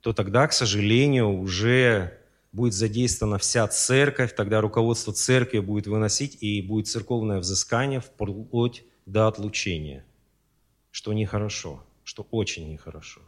то 0.00 0.12
тогда, 0.12 0.46
к 0.46 0.52
сожалению, 0.52 1.30
уже 1.30 2.18
будет 2.52 2.74
задействована 2.74 3.38
вся 3.38 3.66
церковь, 3.68 4.34
тогда 4.34 4.60
руководство 4.60 5.12
церкви 5.12 5.58
будет 5.58 5.86
выносить, 5.86 6.38
и 6.42 6.62
будет 6.62 6.88
церковное 6.88 7.38
взыскание 7.38 8.00
вплоть 8.00 8.84
до 9.04 9.28
отлучения, 9.28 10.04
что 10.90 11.12
нехорошо, 11.12 11.82
что 12.04 12.26
очень 12.30 12.70
нехорошо. 12.70 13.20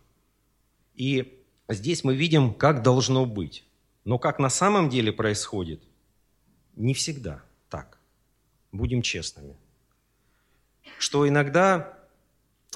И 0.94 1.42
здесь 1.68 2.04
мы 2.04 2.14
видим, 2.14 2.54
как 2.54 2.82
должно 2.82 3.26
быть. 3.26 3.64
Но 4.04 4.18
как 4.18 4.38
на 4.38 4.48
самом 4.48 4.88
деле 4.88 5.12
происходит, 5.12 5.82
не 6.78 6.94
всегда 6.94 7.42
так. 7.68 7.98
Будем 8.72 9.02
честными. 9.02 9.56
Что 10.98 11.28
иногда 11.28 11.98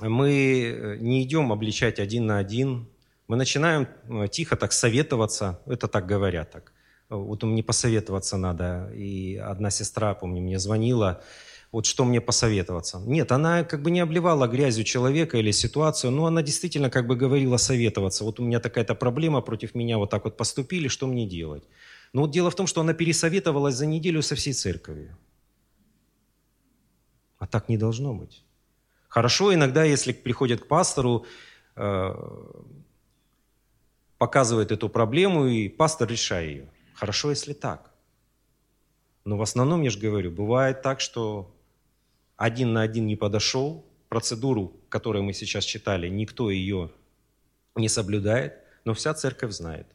мы 0.01 0.99
не 1.01 1.23
идем 1.23 1.53
обличать 1.53 1.99
один 1.99 2.27
на 2.27 2.39
один, 2.39 2.89
мы 3.29 3.37
начинаем 3.37 3.89
э, 4.09 4.29
тихо 4.29 4.57
так 4.57 4.73
советоваться, 4.73 5.61
это 5.67 5.89
так 5.89 6.07
говорят 6.07 6.51
так. 6.51 6.73
Вот 7.09 7.43
мне 7.43 7.63
посоветоваться 7.63 8.37
надо. 8.37 8.91
И 8.95 9.37
одна 9.37 9.71
сестра, 9.71 10.15
помню, 10.15 10.43
мне 10.43 10.59
звонила, 10.59 11.23
вот 11.71 11.87
что 11.87 12.05
мне 12.05 12.21
посоветоваться. 12.21 13.01
Нет, 13.07 13.33
она 13.33 13.65
как 13.65 13.83
бы 13.83 13.91
не 13.91 14.01
обливала 14.01 14.47
грязью 14.47 14.85
человека 14.85 15.39
или 15.39 15.51
ситуацию, 15.51 16.11
но 16.11 16.27
она 16.27 16.43
действительно 16.43 16.91
как 16.91 17.07
бы 17.07 17.17
говорила 17.17 17.57
советоваться. 17.57 18.25
Вот 18.25 18.41
у 18.41 18.45
меня 18.45 18.61
такая-то 18.61 18.95
проблема, 18.95 19.41
против 19.41 19.75
меня 19.75 19.99
вот 19.99 20.11
так 20.11 20.25
вот 20.25 20.37
поступили, 20.37 20.89
что 20.89 21.07
мне 21.07 21.27
делать? 21.27 21.65
Но 22.13 22.23
вот 22.23 22.31
дело 22.31 22.51
в 22.51 22.55
том, 22.55 22.67
что 22.67 22.81
она 22.81 22.93
пересоветовалась 22.93 23.75
за 23.75 23.87
неделю 23.87 24.23
со 24.23 24.35
всей 24.35 24.53
церковью. 24.53 25.17
А 27.39 27.47
так 27.47 27.69
не 27.69 27.79
должно 27.79 28.15
быть. 28.15 28.45
Хорошо 29.09 29.53
иногда, 29.53 29.85
если 29.85 30.13
приходят 30.13 30.61
к 30.61 30.69
пастору, 30.69 31.27
э, 31.77 32.15
показывает 34.19 34.71
эту 34.71 34.89
проблему, 34.89 35.47
и 35.47 35.69
пастор 35.69 36.09
решает 36.09 36.51
ее. 36.51 36.71
Хорошо, 36.95 37.31
если 37.31 37.53
так. 37.53 37.91
Но 39.25 39.37
в 39.37 39.43
основном, 39.43 39.83
я 39.83 39.91
же 39.91 39.99
говорю, 39.99 40.31
бывает 40.31 40.83
так, 40.83 41.01
что 41.01 41.55
один 42.37 42.73
на 42.73 42.83
один 42.83 43.07
не 43.07 43.17
подошел, 43.17 43.85
процедуру, 44.09 44.77
которую 44.89 45.25
мы 45.25 45.33
сейчас 45.33 45.65
читали, 45.65 46.09
никто 46.09 46.51
ее 46.51 46.91
не 47.77 47.89
соблюдает, 47.89 48.55
но 48.85 48.95
вся 48.95 49.15
церковь 49.15 49.53
знает. 49.53 49.87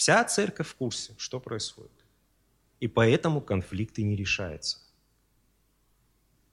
Вся 0.00 0.24
церковь 0.24 0.66
в 0.66 0.74
курсе, 0.76 1.12
что 1.18 1.40
происходит. 1.40 2.06
И 2.80 2.88
поэтому 2.88 3.42
конфликты 3.42 4.02
не 4.02 4.16
решаются. 4.16 4.78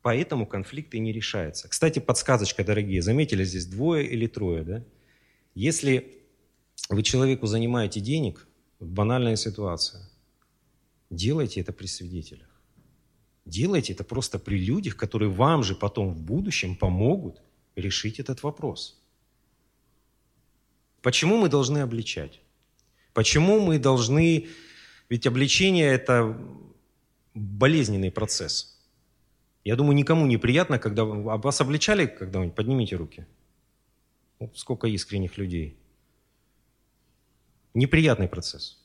Поэтому 0.01 0.45
конфликты 0.45 0.99
не 0.99 1.13
решаются. 1.13 1.69
Кстати, 1.69 1.99
подсказочка, 1.99 2.65
дорогие, 2.65 3.01
заметили 3.01 3.45
здесь 3.45 3.65
двое 3.65 4.05
или 4.05 4.27
трое, 4.27 4.63
да? 4.63 4.83
Если 5.55 6.25
вы 6.89 7.03
человеку 7.03 7.47
занимаете 7.47 8.01
денег, 8.01 8.45
банальная 8.81 9.37
ситуация, 9.37 10.09
делайте 11.09 11.61
это 11.61 11.71
при 11.71 11.87
свидетелях. 11.87 12.49
Делайте 13.45 13.93
это 13.93 14.03
просто 14.03 14.39
при 14.39 14.59
людях, 14.59 14.97
которые 14.97 15.29
вам 15.29 15.63
же 15.63 15.73
потом 15.73 16.13
в 16.13 16.19
будущем 16.19 16.75
помогут 16.75 17.41
решить 17.77 18.19
этот 18.19 18.43
вопрос. 18.43 19.01
Почему 21.01 21.37
мы 21.37 21.47
должны 21.47 21.77
обличать? 21.77 22.41
Почему 23.17 23.59
мы 23.59 23.79
должны... 23.79 24.47
Ведь 25.09 25.25
обличение– 25.25 25.91
это 25.91 26.37
болезненный 27.33 28.11
процесс. 28.11 28.77
Я 29.63 29.75
думаю, 29.75 29.95
никому 29.95 30.27
не 30.27 30.37
приятно, 30.37 30.77
когда... 30.77 31.01
А 31.01 31.37
вас 31.37 31.59
обличали 31.59 32.05
когда-нибудь? 32.05 32.53
Поднимите 32.53 32.95
руки. 32.95 33.25
Вот 34.37 34.55
сколько 34.55 34.85
искренних 34.87 35.39
людей– 35.39 35.79
Неприятный 37.73 38.27
процесс. 38.27 38.77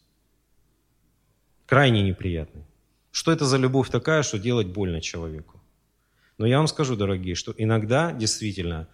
Крайне 1.67 2.03
неприятный. 2.03 2.65
Что 3.11 3.33
это 3.33 3.45
за 3.45 3.59
любовь 3.59 3.91
такая, 3.91 4.23
что 4.23 4.39
делать 4.39 4.69
больно 4.69 5.03
человеку? 5.03 5.61
Но 6.39 6.47
я 6.47 6.57
вам 6.57 6.69
скажу, 6.69 6.97
дорогие, 6.97 7.35
что 7.35 7.55
иногда 7.59 8.13
действительно 8.13 8.89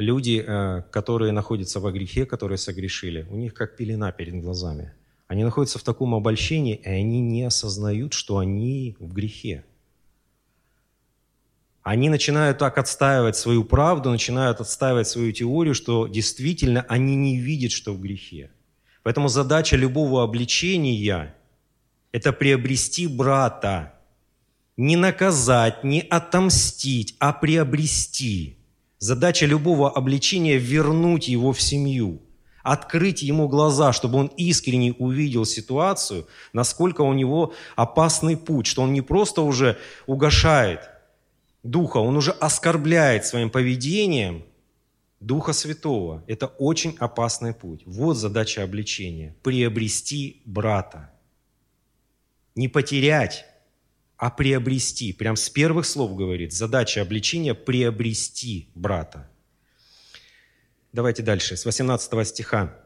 люди, 0.00 0.44
э, 0.46 0.82
которые 0.90 1.32
находятся 1.32 1.80
во 1.80 1.92
грехе, 1.92 2.26
которые 2.26 2.58
согрешили, 2.58 3.26
у 3.30 3.36
них 3.36 3.54
как 3.54 3.76
пелена 3.76 4.12
перед 4.12 4.40
глазами. 4.42 4.92
Они 5.28 5.44
находятся 5.44 5.78
в 5.78 5.82
таком 5.82 6.14
обольщении, 6.14 6.74
и 6.74 6.88
они 6.88 7.20
не 7.20 7.44
осознают, 7.44 8.12
что 8.14 8.38
они 8.38 8.96
в 8.98 9.12
грехе. 9.12 9.64
они 11.82 12.10
начинают 12.10 12.58
так 12.58 12.78
отстаивать 12.78 13.36
свою 13.36 13.64
правду, 13.64 14.10
начинают 14.10 14.60
отстаивать 14.60 15.08
свою 15.08 15.32
теорию, 15.32 15.74
что 15.74 16.06
действительно 16.08 16.84
они 16.88 17.16
не 17.16 17.38
видят, 17.38 17.72
что 17.72 17.94
в 17.94 18.00
грехе. 18.00 18.50
Поэтому 19.02 19.28
задача 19.28 19.76
любого 19.76 20.22
обличения– 20.22 21.34
это 22.12 22.32
приобрести 22.32 23.06
брата. 23.06 23.94
Не 24.76 24.96
наказать, 24.96 25.82
не 25.84 26.00
отомстить, 26.00 27.16
а 27.18 27.32
приобрести. 27.32 28.59
Задача 29.00 29.46
любого 29.46 29.90
обличения– 29.90 30.58
вернуть 30.58 31.26
его 31.26 31.54
в 31.54 31.60
семью, 31.62 32.20
открыть 32.62 33.22
ему 33.22 33.48
глаза, 33.48 33.94
чтобы 33.94 34.18
он 34.18 34.26
искренне 34.36 34.92
увидел 34.92 35.46
ситуацию, 35.46 36.26
насколько 36.52 37.00
у 37.00 37.14
него 37.14 37.54
опасный 37.76 38.36
путь, 38.36 38.66
что 38.66 38.82
он 38.82 38.92
не 38.92 39.00
просто 39.00 39.40
уже 39.40 39.78
угошает 40.06 40.90
Духа, 41.62 41.96
он 41.96 42.14
уже 42.14 42.30
оскорбляет 42.30 43.24
своим 43.24 43.48
поведением 43.48 44.44
Духа 45.18 45.54
Святого. 45.54 46.22
Это 46.26 46.46
очень 46.46 46.94
опасный 46.98 47.54
путь. 47.54 47.82
Вот 47.86 48.18
задача 48.18 48.62
обличения– 48.62 49.34
приобрести 49.42 50.42
брата. 50.44 51.10
Не 52.54 52.68
потерять, 52.68 53.46
а 54.20 54.28
приобрести. 54.28 55.14
Прям 55.14 55.34
с 55.34 55.48
первых 55.48 55.86
слов 55.86 56.14
говорит, 56.14 56.52
задача 56.52 57.00
обличения– 57.00 57.54
приобрести 57.54 58.68
брата. 58.74 59.30
Давайте 60.92 61.22
дальше, 61.22 61.56
с 61.56 61.64
18 61.64 62.28
стиха. 62.28 62.76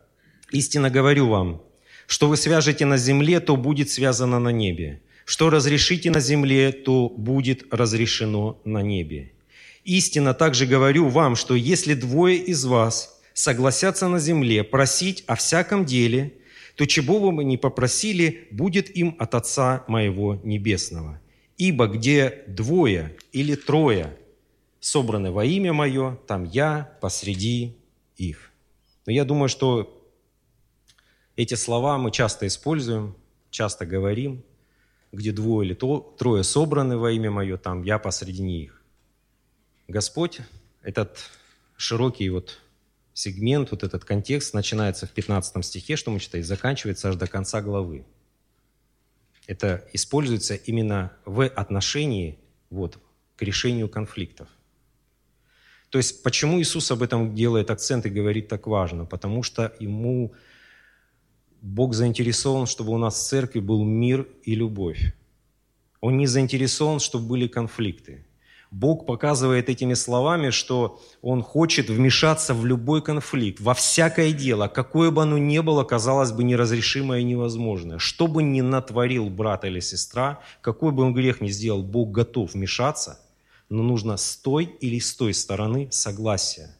«Истинно 0.52 0.90
говорю 0.90 1.28
вам, 1.28 1.60
что 2.06 2.28
вы 2.28 2.36
свяжете 2.36 2.86
на 2.86 2.98
земле, 2.98 3.40
то 3.40 3.56
будет 3.56 3.90
связано 3.90 4.38
на 4.38 4.50
небе. 4.50 5.02
Что 5.24 5.50
разрешите 5.50 6.12
на 6.12 6.20
земле, 6.20 6.70
то 6.70 7.08
будет 7.08 7.64
разрешено 7.74 8.60
на 8.64 8.82
небе. 8.82 9.32
Истинно 9.82 10.34
также 10.34 10.66
говорю 10.66 11.08
вам, 11.08 11.34
что 11.34 11.56
если 11.56 11.94
двое 11.94 12.36
из 12.36 12.64
вас 12.64 13.20
согласятся 13.32 14.06
на 14.06 14.20
земле 14.20 14.62
просить 14.62 15.24
о 15.26 15.34
всяком 15.34 15.84
деле, 15.84 16.34
то 16.76 16.86
чего 16.86 17.18
бы 17.18 17.32
мы 17.32 17.42
ни 17.42 17.56
попросили, 17.56 18.46
будет 18.52 18.94
им 18.96 19.16
от 19.18 19.34
Отца 19.34 19.84
моего 19.88 20.40
Небесного. 20.44 21.20
Ибо 21.56 21.86
где 21.86 22.44
двое 22.46 23.16
или 23.32 23.54
трое 23.54 24.16
собраны 24.80 25.30
во 25.30 25.44
имя 25.44 25.72
Мое, 25.72 26.16
там 26.26 26.44
я 26.44 26.96
посреди 27.00 27.76
их. 28.16 28.50
Но 29.06 29.12
я 29.12 29.24
думаю, 29.24 29.48
что 29.48 30.02
эти 31.36 31.54
слова 31.54 31.98
мы 31.98 32.10
часто 32.10 32.46
используем, 32.46 33.16
часто 33.50 33.86
говорим– 33.86 34.42
где 35.14 35.32
двое 35.32 35.68
или 35.68 35.74
трое 35.74 36.44
собраны 36.44 36.96
во 36.96 37.10
имя 37.12 37.30
Мое, 37.30 37.56
там 37.56 37.82
я 37.82 37.98
посреди 37.98 38.42
них. 38.42 38.82
Господь, 39.88 40.40
этот 40.82 41.30
широкий 41.76 42.28
вот 42.30 42.58
сегмент, 43.12 43.70
вот 43.70 43.84
этот 43.84 44.04
контекст 44.04 44.54
начинается 44.54 45.06
в 45.06 45.10
15 45.10 45.64
стихе, 45.64 45.96
что 45.96 46.10
мы 46.10 46.20
читаем, 46.20 46.42
и 46.42 46.46
заканчивается 46.46 47.08
аж 47.08 47.16
до 47.16 47.26
конца 47.26 47.60
главы. 47.62 48.04
Это 49.46 49.86
используется 49.92 50.54
именно 50.54 51.12
в 51.24 51.46
отношении 51.46 52.38
вот, 52.70 52.98
к 53.36 53.42
решению 53.42 53.88
конфликтов. 53.88 54.48
То 55.90 55.98
есть 55.98 56.22
почему 56.22 56.60
Иисус 56.60 56.90
об 56.90 57.02
этом 57.02 57.34
делает 57.34 57.70
акцент 57.70 58.06
и 58.06 58.10
говорит 58.10 58.48
так 58.48 58.66
важно? 58.66 59.04
Потому 59.04 59.42
что 59.42 59.74
ему 59.78 60.32
Бог 61.60 61.94
заинтересован, 61.94 62.66
чтобы 62.66 62.92
у 62.92 62.98
нас 62.98 63.14
в 63.14 63.28
церкви 63.28 63.60
был 63.60 63.84
мир 63.84 64.26
и 64.42 64.54
любовь. 64.54 65.14
Он 66.00 66.18
не 66.18 66.26
заинтересован, 66.26 66.98
чтобы 66.98 67.26
были 67.26 67.46
конфликты. 67.46 68.26
Бог 68.70 69.06
показывает 69.06 69.68
этими 69.68 69.94
словами, 69.94 70.50
что 70.50 71.00
Он 71.22 71.42
хочет 71.42 71.88
вмешаться 71.90 72.54
в 72.54 72.66
любой 72.66 73.02
конфликт, 73.02 73.60
во 73.60 73.74
всякое 73.74 74.32
дело, 74.32 74.68
какое 74.68 75.10
бы 75.10 75.22
оно 75.22 75.38
ни 75.38 75.58
было, 75.60 75.84
казалось 75.84 76.32
бы, 76.32 76.44
неразрешимое 76.44 77.20
и 77.20 77.24
невозможное. 77.24 77.98
Что 77.98 78.26
бы 78.26 78.42
ни 78.42 78.60
натворил 78.60 79.30
брат 79.30 79.64
или 79.64 79.80
сестра, 79.80 80.40
какой 80.60 80.92
бы 80.92 81.02
он 81.02 81.14
грех 81.14 81.40
ни 81.40 81.48
сделал, 81.48 81.82
Бог 81.82 82.10
готов 82.10 82.54
вмешаться, 82.54 83.20
но 83.68 83.82
нужно 83.82 84.16
с 84.16 84.36
той 84.36 84.64
или 84.64 84.98
с 84.98 85.14
той 85.14 85.34
стороны 85.34 85.88
согласие. 85.90 86.76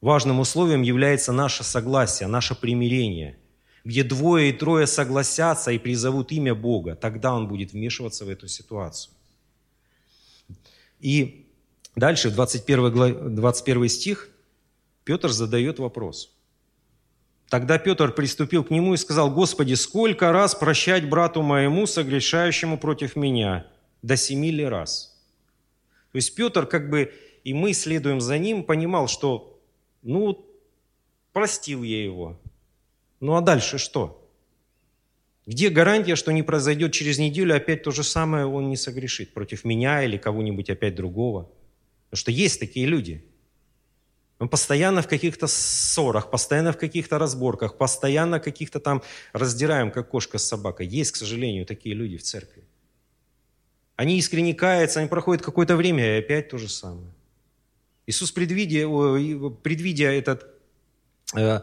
Важным 0.00 0.40
условием 0.40 0.82
является 0.82 1.32
наше 1.32 1.64
согласие, 1.64 2.28
наше 2.28 2.54
примирение– 2.54 3.36
где 3.84 4.04
двое 4.04 4.50
и 4.50 4.52
трое 4.52 4.86
согласятся 4.86 5.70
и 5.70 5.78
призовут 5.78 6.32
имя 6.32 6.54
Бога, 6.54 6.94
тогда 6.94 7.34
он 7.34 7.48
будет 7.48 7.72
вмешиваться 7.72 8.24
в 8.24 8.28
эту 8.28 8.48
ситуацию. 8.48 9.14
И 11.00 11.46
дальше, 11.96 12.30
21, 12.30 13.34
21 13.34 13.88
стих, 13.88 14.28
Петр 15.04 15.30
задает 15.30 15.78
вопрос. 15.78 16.36
Тогда 17.48 17.78
Петр 17.78 18.12
приступил 18.12 18.62
к 18.62 18.70
нему 18.70 18.94
и 18.94 18.96
сказал, 18.96 19.30
«Господи, 19.32 19.74
сколько 19.74 20.30
раз 20.30 20.54
прощать 20.54 21.08
брату 21.08 21.42
моему, 21.42 21.86
согрешающему 21.86 22.78
против 22.78 23.16
меня? 23.16 23.66
До 24.02 24.16
семи 24.16 24.52
ли 24.52 24.64
раз?» 24.64 25.20
То 26.12 26.16
есть 26.16 26.34
Петр, 26.34 26.66
как 26.66 26.90
бы, 26.90 27.12
и 27.42 27.54
мы 27.54 27.72
следуем 27.72 28.20
за 28.20 28.38
ним, 28.38 28.62
понимал, 28.62 29.08
что, 29.08 29.60
ну, 30.02 30.46
простил 31.32 31.82
я 31.82 32.04
его, 32.04 32.38
ну 33.20 33.36
а 33.36 33.40
дальше 33.40 33.78
что? 33.78 34.19
Где 35.46 35.70
гарантия, 35.70 36.16
что 36.16 36.32
не 36.32 36.42
произойдет 36.42 36.92
через 36.92 37.18
неделю 37.18 37.56
опять 37.56 37.82
то 37.82 37.90
же 37.90 38.04
самое, 38.04 38.46
он 38.46 38.68
не 38.68 38.76
согрешит 38.76 39.32
против 39.32 39.64
меня 39.64 40.02
или 40.04 40.16
кого-нибудь 40.16 40.70
опять 40.70 40.94
другого? 40.94 41.50
Потому 42.10 42.20
что 42.20 42.30
есть 42.30 42.60
такие 42.60 42.86
люди. 42.86 43.24
Мы 44.38 44.48
постоянно 44.48 45.02
в 45.02 45.08
каких-то 45.08 45.46
ссорах, 45.46 46.30
постоянно 46.30 46.72
в 46.72 46.78
каких-то 46.78 47.18
разборках, 47.18 47.76
постоянно 47.76 48.40
каких-то 48.40 48.80
там 48.80 49.02
раздираем, 49.32 49.90
как 49.90 50.08
кошка 50.08 50.38
с 50.38 50.48
собакой. 50.48 50.86
Есть, 50.86 51.12
к 51.12 51.16
сожалению, 51.16 51.66
такие 51.66 51.94
люди 51.94 52.16
в 52.16 52.22
церкви. 52.22 52.64
Они 53.96 54.18
искренне 54.18 54.54
каются, 54.54 55.00
они 55.00 55.08
проходят 55.10 55.44
какое-то 55.44 55.76
время, 55.76 56.16
и 56.16 56.18
опять 56.20 56.48
то 56.48 56.56
же 56.56 56.70
самое. 56.70 57.12
Иисус, 58.06 58.32
предвидя, 58.32 58.88
предвидя 59.62 60.06
этот 60.06 60.46
э, 61.36 61.60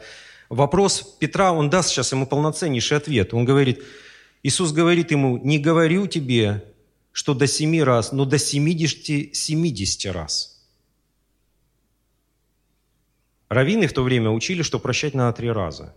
вопрос 0.49 1.01
Петра, 1.19 1.51
он 1.51 1.69
даст 1.69 1.89
сейчас 1.89 2.11
ему 2.11 2.27
полноценнейший 2.27 2.97
ответ. 2.97 3.33
Он 3.33 3.45
говорит, 3.45 3.83
Иисус 4.43 4.71
говорит 4.71 5.11
ему, 5.11 5.37
не 5.37 5.59
говорю 5.59 6.07
тебе, 6.07 6.63
что 7.11 7.33
до 7.33 7.47
семи 7.47 7.83
раз, 7.83 8.11
но 8.11 8.25
до 8.25 8.37
семидесяти, 8.37 9.31
семидесяти 9.33 10.07
раз. 10.07 10.63
Раввины 13.49 13.87
в 13.87 13.93
то 13.93 14.03
время 14.03 14.29
учили, 14.29 14.61
что 14.61 14.79
прощать 14.79 15.13
надо 15.13 15.37
три 15.37 15.49
раза. 15.49 15.95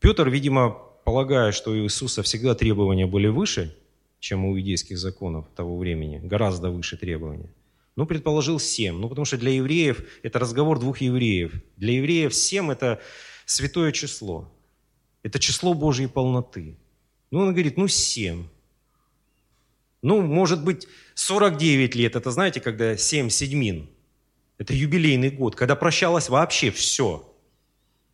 Петр, 0.00 0.28
видимо, 0.28 0.70
полагая, 1.04 1.52
что 1.52 1.72
у 1.72 1.76
Иисуса 1.76 2.22
всегда 2.22 2.54
требования 2.54 3.06
были 3.06 3.26
выше, 3.26 3.76
чем 4.20 4.44
у 4.44 4.56
иудейских 4.56 4.98
законов 4.98 5.46
того 5.54 5.76
времени, 5.76 6.20
гораздо 6.22 6.70
выше 6.70 6.96
требования, 6.96 7.50
ну, 7.98 8.06
предположил 8.06 8.60
семь. 8.60 8.94
Ну, 8.94 9.08
потому 9.08 9.24
что 9.24 9.36
для 9.36 9.50
евреев 9.50 10.04
это 10.22 10.38
разговор 10.38 10.78
двух 10.78 11.00
евреев. 11.00 11.52
Для 11.76 11.94
евреев 11.94 12.32
семь– 12.32 12.70
это 12.72 13.00
святое 13.44 13.90
число. 13.90 14.48
Это 15.24 15.40
число 15.40 15.74
Божьей 15.74 16.06
полноты. 16.06 16.76
Ну, 17.32 17.40
он 17.40 17.50
говорит, 17.50 17.76
ну, 17.76 17.88
семь. 17.88 18.46
Ну, 20.00 20.22
может 20.22 20.62
быть, 20.62 20.86
49 21.14 21.96
лет. 21.96 22.14
Это, 22.14 22.30
знаете, 22.30 22.60
когда 22.60 22.96
семь 22.96 23.30
седьмин. 23.30 23.88
Это 24.58 24.74
юбилейный 24.74 25.30
год, 25.30 25.56
когда 25.56 25.74
прощалось 25.74 26.28
вообще 26.28 26.70
все. 26.70 27.28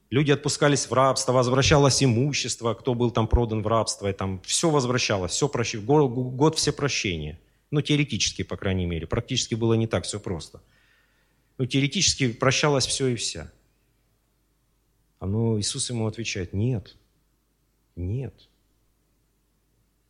Люди 0.09 0.31
отпускались 0.31 0.89
в 0.89 0.95
рабство, 0.95 1.33
возвращалось 1.33 2.03
имущество, 2.03 2.73
кто 2.73 2.95
был 2.95 3.11
там 3.11 3.29
продан 3.29 3.63
в 3.63 3.67
рабство, 3.67 4.09
и 4.09 4.15
там 4.15 4.41
все 4.47 4.71
возвращалось, 4.71 5.33
все 5.33 5.47
прощ... 5.47 5.75
год, 5.75 6.57
все 6.57 6.73
прощения. 6.73 7.39
Ну, 7.75 7.83
теоретически, 7.83 8.45
по 8.45 8.57
крайней 8.57 8.87
мере. 8.87 9.09
Практически 9.09 9.57
было 9.57 9.75
не 9.75 9.89
так 9.89 10.05
все 10.05 10.21
просто. 10.21 10.63
Ну, 11.59 11.67
теоретически 11.67 12.33
прощалось 12.33 12.87
все 12.87 13.09
и 13.09 13.17
вся. 13.17 13.53
А 15.19 15.27
ну, 15.27 15.59
Иисус 15.59 15.91
ему 15.91 16.07
отвечает, 16.07 16.53
нет, 16.53 16.97
нет. 17.97 18.49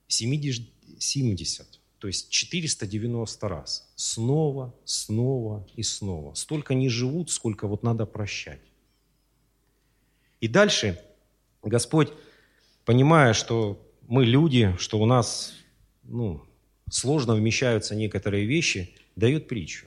70, 0.09 0.69
70, 0.99 1.81
то 2.01 2.07
есть 2.07 2.29
490 2.29 3.49
раз. 3.49 3.91
Снова, 3.97 4.75
снова 4.85 5.67
и 5.75 5.83
снова. 5.83 6.35
Столько 6.35 6.75
не 6.75 6.91
живут, 6.91 7.31
сколько 7.31 7.67
вот 7.67 7.83
надо 7.83 8.05
прощать. 8.05 8.61
И 10.41 10.49
дальше 10.49 11.03
Господь, 11.63 12.13
понимая, 12.85 13.33
что 13.33 13.81
мы 14.07 14.27
люди, 14.27 14.77
что 14.77 15.01
у 15.01 15.07
нас, 15.07 15.55
ну, 16.03 16.45
сложно 16.91 17.35
вмещаются 17.35 17.95
некоторые 17.95 18.47
вещи, 18.47 18.95
дают 19.17 19.49
притчу. 19.49 19.87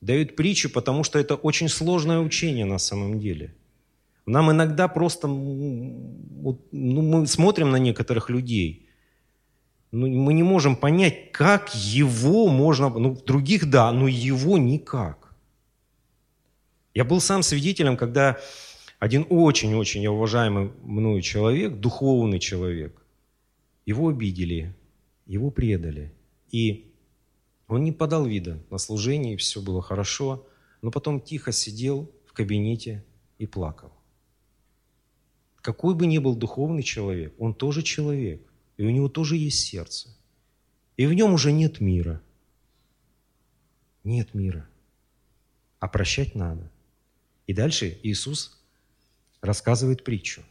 Дают 0.00 0.36
притчу, 0.36 0.70
потому 0.70 1.04
что 1.04 1.18
это 1.18 1.34
очень 1.34 1.68
сложное 1.68 2.20
учение 2.20 2.64
на 2.64 2.78
самом 2.78 3.18
деле. 3.18 3.54
Нам 4.26 4.50
иногда 4.50 4.88
просто, 4.88 5.26
ну, 5.26 6.58
мы 6.70 7.26
смотрим 7.26 7.70
на 7.70 7.76
некоторых 7.76 8.30
людей, 8.30 8.88
ну, 9.90 10.06
мы 10.06 10.34
не 10.34 10.42
можем 10.42 10.76
понять, 10.76 11.32
как 11.32 11.74
его 11.74 12.48
можно... 12.48 12.90
Ну, 12.90 13.16
других 13.26 13.70
да, 13.70 13.90
но 13.90 14.06
его 14.06 14.58
никак. 14.58 15.34
Я 16.94 17.04
был 17.04 17.20
сам 17.20 17.42
свидетелем, 17.42 17.96
когда 17.96 18.38
один 18.98 19.24
очень-очень 19.30 20.06
уважаемый 20.06 20.72
мною 20.82 21.22
человек, 21.22 21.74
духовный 21.74 22.38
человек, 22.38 23.00
его 23.86 24.08
обидели, 24.08 24.74
его 25.28 25.50
предали. 25.50 26.12
И 26.50 26.92
он 27.68 27.84
не 27.84 27.92
подал 27.92 28.26
вида 28.26 28.60
на 28.70 28.78
служении, 28.78 29.36
все 29.36 29.62
было 29.62 29.80
хорошо, 29.80 30.48
но 30.82 30.90
потом 30.90 31.20
тихо 31.20 31.52
сидел 31.52 32.10
в 32.26 32.32
кабинете 32.32 33.04
и 33.38 33.46
плакал. 33.46 33.92
Какой 35.60 35.94
бы 35.94 36.06
ни 36.06 36.18
был 36.18 36.34
духовный 36.34 36.82
человек, 36.82 37.34
он 37.38 37.54
тоже 37.54 37.82
человек, 37.82 38.42
и 38.78 38.84
у 38.84 38.90
него 38.90 39.08
тоже 39.08 39.36
есть 39.36 39.60
сердце. 39.60 40.16
И 40.96 41.06
в 41.06 41.12
нем 41.12 41.34
уже 41.34 41.52
нет 41.52 41.80
мира. 41.80 42.22
Нет 44.02 44.34
мира. 44.34 44.68
А 45.78 45.88
прощать 45.88 46.34
надо. 46.34 46.72
И 47.46 47.52
дальше 47.52 47.98
Иисус 48.02 48.64
рассказывает 49.40 50.04
притчу. 50.04 50.42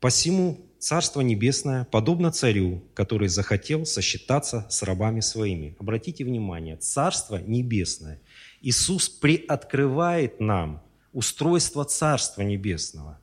«Посему 0.00 0.65
Царство 0.78 1.20
Небесное 1.20 1.84
подобно 1.84 2.30
царю, 2.30 2.82
который 2.94 3.28
захотел 3.28 3.86
сосчитаться 3.86 4.66
с 4.70 4.82
рабами 4.82 5.20
своими». 5.20 5.76
Обратите 5.78 6.24
внимание, 6.24 6.76
Царство 6.76 7.36
Небесное. 7.36 8.20
Иисус 8.60 9.08
приоткрывает 9.08 10.40
нам 10.40 10.82
устройство 11.12 11.84
Царства 11.84 12.42
Небесного. 12.42 13.18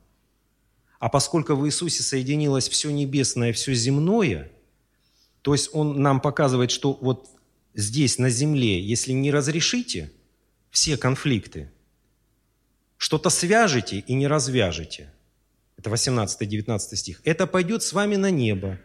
А 0.98 1.08
поскольку 1.08 1.54
в 1.54 1.66
Иисусе 1.66 2.02
соединилось 2.02 2.68
все 2.68 2.90
небесное, 2.90 3.52
все 3.52 3.74
земное, 3.74 4.50
то 5.42 5.52
есть 5.52 5.70
Он 5.74 6.00
нам 6.00 6.20
показывает, 6.20 6.70
что 6.70 6.94
вот 7.00 7.28
здесь, 7.74 8.18
на 8.18 8.30
земле, 8.30 8.80
если 8.80 9.12
не 9.12 9.30
разрешите 9.30 10.10
все 10.70 10.96
конфликты, 10.96 11.70
что-то 12.96 13.28
свяжете 13.28 13.98
и 13.98 14.14
не 14.14 14.26
развяжете. 14.26 15.12
Это 15.84 15.90
18-19 15.90 16.78
стих. 16.96 17.20
Это 17.24 17.46
пойдет 17.46 17.82
с 17.82 17.92
вами 17.92 18.16
на 18.16 18.30
небо. 18.30 18.78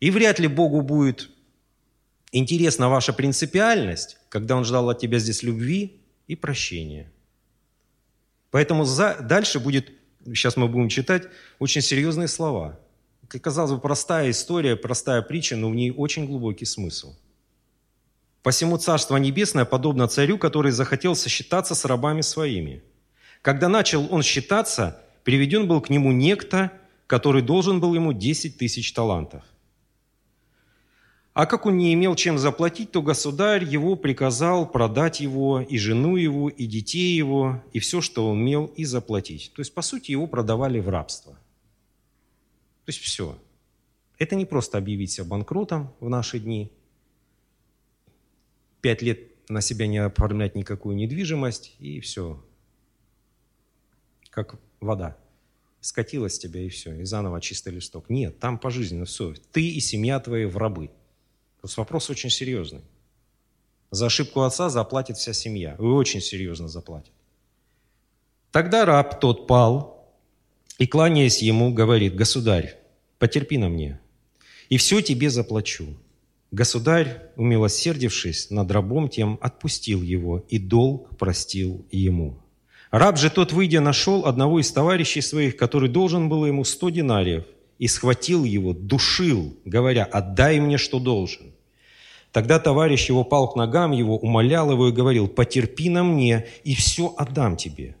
И 0.00 0.10
вряд 0.10 0.40
ли 0.40 0.48
Богу 0.48 0.80
будет 0.80 1.30
интересна 2.32 2.88
ваша 2.88 3.12
принципиальность, 3.12 4.18
когда 4.28 4.56
Он 4.56 4.64
ждал 4.64 4.90
от 4.90 4.98
тебя 4.98 5.20
здесь 5.20 5.44
любви 5.44 6.00
и 6.26 6.34
прощения. 6.34 7.12
Поэтому 8.50 8.84
за, 8.84 9.18
дальше 9.20 9.60
будет, 9.60 9.92
сейчас 10.24 10.56
мы 10.56 10.66
будем 10.66 10.88
читать, 10.88 11.28
очень 11.60 11.80
серьезные 11.80 12.26
слова. 12.26 12.80
Казалось 13.28 13.70
бы, 13.70 13.78
простая 13.78 14.30
история, 14.32 14.74
простая 14.74 15.22
притча, 15.22 15.54
но 15.54 15.70
в 15.70 15.76
ней 15.76 15.92
очень 15.92 16.26
глубокий 16.26 16.64
смысл. 16.64 17.14
«Посему 18.42 18.78
Царство 18.78 19.16
Небесное 19.16 19.64
подобно 19.64 20.08
царю, 20.08 20.38
который 20.38 20.72
захотел 20.72 21.14
сосчитаться 21.14 21.76
с 21.76 21.84
рабами 21.84 22.20
своими– 22.20 22.82
когда 23.44 23.68
начал 23.68 24.08
он 24.10 24.22
считаться, 24.22 25.03
приведен 25.24 25.66
был 25.66 25.80
к 25.80 25.90
нему 25.90 26.12
некто, 26.12 26.70
который 27.06 27.42
должен 27.42 27.80
был 27.80 27.94
ему 27.94 28.12
10 28.12 28.56
тысяч 28.56 28.92
талантов. 28.92 29.42
А 31.32 31.46
как 31.46 31.66
он 31.66 31.76
не 31.76 31.92
имел 31.94 32.14
чем 32.14 32.38
заплатить, 32.38 32.92
то 32.92 33.02
государь 33.02 33.64
его 33.64 33.96
приказал 33.96 34.70
продать 34.70 35.18
его, 35.18 35.60
и 35.60 35.78
жену 35.78 36.14
его, 36.14 36.48
и 36.48 36.66
детей 36.66 37.16
его, 37.16 37.60
и 37.72 37.80
все, 37.80 38.00
что 38.00 38.30
он 38.30 38.40
имел, 38.40 38.66
и 38.66 38.84
заплатить. 38.84 39.52
То 39.52 39.60
есть, 39.60 39.74
по 39.74 39.82
сути, 39.82 40.12
его 40.12 40.28
продавали 40.28 40.78
в 40.78 40.88
рабство. 40.88 41.32
То 42.84 42.90
есть 42.90 43.00
все. 43.00 43.36
Это 44.16 44.36
не 44.36 44.44
просто 44.46 44.78
объявить 44.78 45.10
себя 45.10 45.24
банкротом 45.24 45.92
в 45.98 46.08
наши 46.08 46.38
дни, 46.38 46.70
пять 48.80 49.02
лет 49.02 49.18
на 49.48 49.60
себя 49.60 49.88
не 49.88 49.98
оформлять 49.98 50.54
никакую 50.54 50.94
недвижимость, 50.94 51.74
и 51.80 51.98
все, 51.98 52.44
как 54.30 54.60
вода. 54.84 55.16
Скатилась 55.80 56.38
тебя 56.38 56.60
и 56.60 56.68
все, 56.68 56.94
и 56.94 57.04
заново 57.04 57.40
чистый 57.40 57.72
листок. 57.72 58.08
Нет, 58.08 58.38
там 58.38 58.58
пожизненно 58.58 59.04
все. 59.04 59.34
Ты 59.52 59.68
и 59.68 59.80
семья 59.80 60.20
твои 60.20 60.46
в 60.46 60.56
рабы. 60.56 60.88
То 61.60 61.66
есть 61.66 61.76
вопрос 61.76 62.08
очень 62.10 62.30
серьезный. 62.30 62.82
За 63.90 64.06
ошибку 64.06 64.42
отца 64.42 64.70
заплатит 64.70 65.18
вся 65.18 65.32
семья. 65.32 65.76
И 65.78 65.82
очень 65.82 66.20
серьезно 66.20 66.68
заплатит. 66.68 67.12
Тогда 68.50 68.84
раб 68.84 69.20
тот 69.20 69.46
пал 69.46 70.14
и, 70.78 70.86
кланяясь 70.86 71.42
ему, 71.42 71.72
говорит, 71.72 72.14
«Государь, 72.14 72.76
потерпи 73.18 73.58
на 73.58 73.68
мне, 73.68 74.00
и 74.68 74.76
все 74.76 75.00
тебе 75.00 75.28
заплачу». 75.28 75.96
Государь, 76.50 77.32
умилосердившись 77.34 78.50
над 78.50 78.70
рабом 78.70 79.08
тем, 79.08 79.38
отпустил 79.40 80.02
его, 80.02 80.44
и 80.48 80.60
долг 80.60 81.18
простил 81.18 81.84
ему. 81.90 82.43
Раб 82.94 83.18
же 83.18 83.28
тот, 83.28 83.50
выйдя, 83.50 83.80
нашел 83.80 84.24
одного 84.24 84.60
из 84.60 84.70
товарищей 84.70 85.20
своих, 85.20 85.56
который 85.56 85.88
должен 85.88 86.28
был 86.28 86.46
ему 86.46 86.62
сто 86.62 86.90
динариев, 86.90 87.42
и 87.80 87.88
схватил 87.88 88.44
его, 88.44 88.72
душил, 88.72 89.52
говоря, 89.64 90.04
«Отдай 90.04 90.60
мне, 90.60 90.78
что 90.78 91.00
должен». 91.00 91.52
Тогда 92.30 92.60
товарищ 92.60 93.08
его 93.08 93.24
пал 93.24 93.50
к 93.50 93.56
ногам 93.56 93.90
его, 93.90 94.16
умолял 94.16 94.70
его 94.70 94.90
и 94.90 94.92
говорил, 94.92 95.26
«Потерпи 95.26 95.88
на 95.88 96.04
мне, 96.04 96.46
и 96.62 96.76
все 96.76 97.12
отдам 97.16 97.56
тебе». 97.56 97.96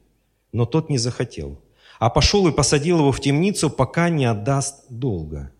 Но 0.52 0.64
тот 0.64 0.88
не 0.90 0.98
захотел, 0.98 1.58
а 1.98 2.08
пошел 2.08 2.46
и 2.46 2.52
посадил 2.52 3.00
его 3.00 3.10
в 3.10 3.20
темницу, 3.20 3.70
пока 3.70 4.10
не 4.10 4.26
отдаст 4.26 4.84
долга. 4.90 5.50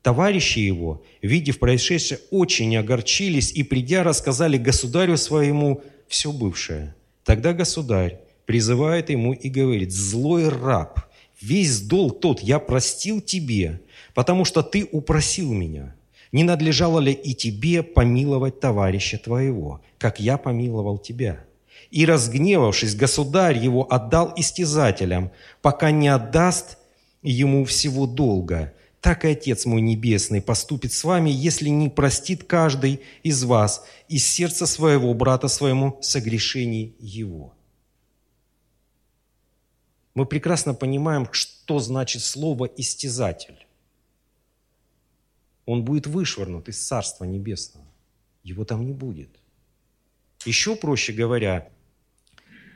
Товарищи 0.00 0.60
его, 0.60 1.02
видев 1.20 1.58
происшедшее, 1.58 2.20
очень 2.30 2.74
огорчились 2.78 3.52
и, 3.52 3.64
придя, 3.64 4.02
рассказали 4.02 4.56
государю 4.56 5.18
своему 5.18 5.82
все 6.08 6.32
бывшее. 6.32 6.94
Тогда 7.22 7.52
государь, 7.52 8.21
призывает 8.46 9.10
ему 9.10 9.32
и 9.32 9.48
говорит, 9.48 9.92
«Злой 9.92 10.48
раб, 10.48 11.00
весь 11.40 11.80
долг 11.80 12.20
тот 12.20 12.40
я 12.40 12.58
простил 12.58 13.20
тебе, 13.20 13.80
потому 14.14 14.44
что 14.44 14.62
ты 14.62 14.88
упросил 14.90 15.52
меня. 15.52 15.94
Не 16.32 16.44
надлежало 16.44 16.98
ли 16.98 17.12
и 17.12 17.34
тебе 17.34 17.82
помиловать 17.82 18.60
товарища 18.60 19.18
твоего, 19.18 19.82
как 19.98 20.20
я 20.20 20.38
помиловал 20.38 20.98
тебя?» 20.98 21.44
И, 21.90 22.06
разгневавшись, 22.06 22.94
государь 22.94 23.58
его 23.58 23.86
отдал 23.92 24.32
истязателям, 24.36 25.30
пока 25.60 25.90
не 25.90 26.08
отдаст 26.08 26.78
ему 27.22 27.66
всего 27.66 28.06
долга. 28.06 28.72
Так 29.02 29.24
и 29.24 29.28
Отец 29.28 29.66
мой 29.66 29.82
Небесный 29.82 30.40
поступит 30.40 30.92
с 30.92 31.04
вами, 31.04 31.28
если 31.28 31.68
не 31.68 31.88
простит 31.90 32.44
каждый 32.44 33.00
из 33.22 33.44
вас 33.44 33.84
из 34.08 34.26
сердца 34.26 34.64
своего 34.64 35.12
брата 35.12 35.48
своему 35.48 35.98
согрешений 36.00 36.94
его». 36.98 37.52
Мы 40.14 40.26
прекрасно 40.26 40.74
понимаем, 40.74 41.26
что 41.32 41.78
значит 41.78 42.22
слово 42.22 42.66
«истязатель». 42.66 43.66
Он 45.64 45.84
будет 45.84 46.06
вышвырнут 46.06 46.68
из 46.68 46.84
Царства 46.84 47.24
Небесного. 47.24 47.86
Его 48.42 48.64
там 48.64 48.84
не 48.84 48.92
будет. 48.92 49.30
Еще 50.44 50.74
проще 50.76 51.12
говоря, 51.12 51.70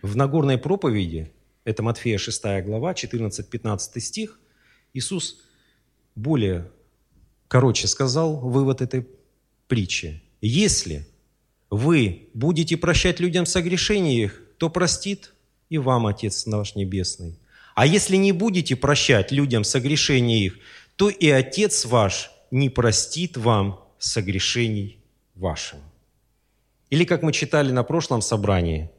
в 0.03 0.17
Нагорной 0.17 0.57
проповеди, 0.57 1.33
это 1.65 1.83
Матфея 1.83 2.17
6 2.17 2.43
глава, 2.65 2.93
14-15 2.93 4.01
стих, 4.01 4.39
Иисус 4.95 5.43
более 6.15 6.71
короче 7.49 7.89
сказал 7.89 8.37
вывод 8.37 8.81
этой 8.81 9.07
притчи. 9.67 10.23
Если 10.41 11.09
вы 11.71 12.31
будете 12.35 12.77
прощать 12.77 13.21
людям 13.21 13.47
согрешения 13.47 14.25
их, 14.25 14.43
то 14.59 14.71
простит 14.71 15.33
и 15.69 15.79
вам, 15.79 16.07
Отец 16.07 16.47
наш 16.47 16.75
Небесный. 16.75 17.39
А 17.75 17.87
если 17.87 18.17
не 18.17 18.33
будете 18.33 18.77
прощать 18.77 19.33
людям 19.33 19.65
согрешения 19.65 20.39
их, 20.39 20.59
то 20.97 21.11
и 21.11 21.29
Отец 21.29 21.85
ваш 21.85 22.31
не 22.51 22.71
простит 22.71 23.37
вам 23.37 23.81
согрешений 23.99 24.99
вашим. 25.35 25.81
Или, 26.91 27.05
как 27.05 27.23
мы 27.23 27.33
читали 27.33 27.73
на 27.73 27.83
прошлом 27.83 28.23
собрании, 28.23 28.91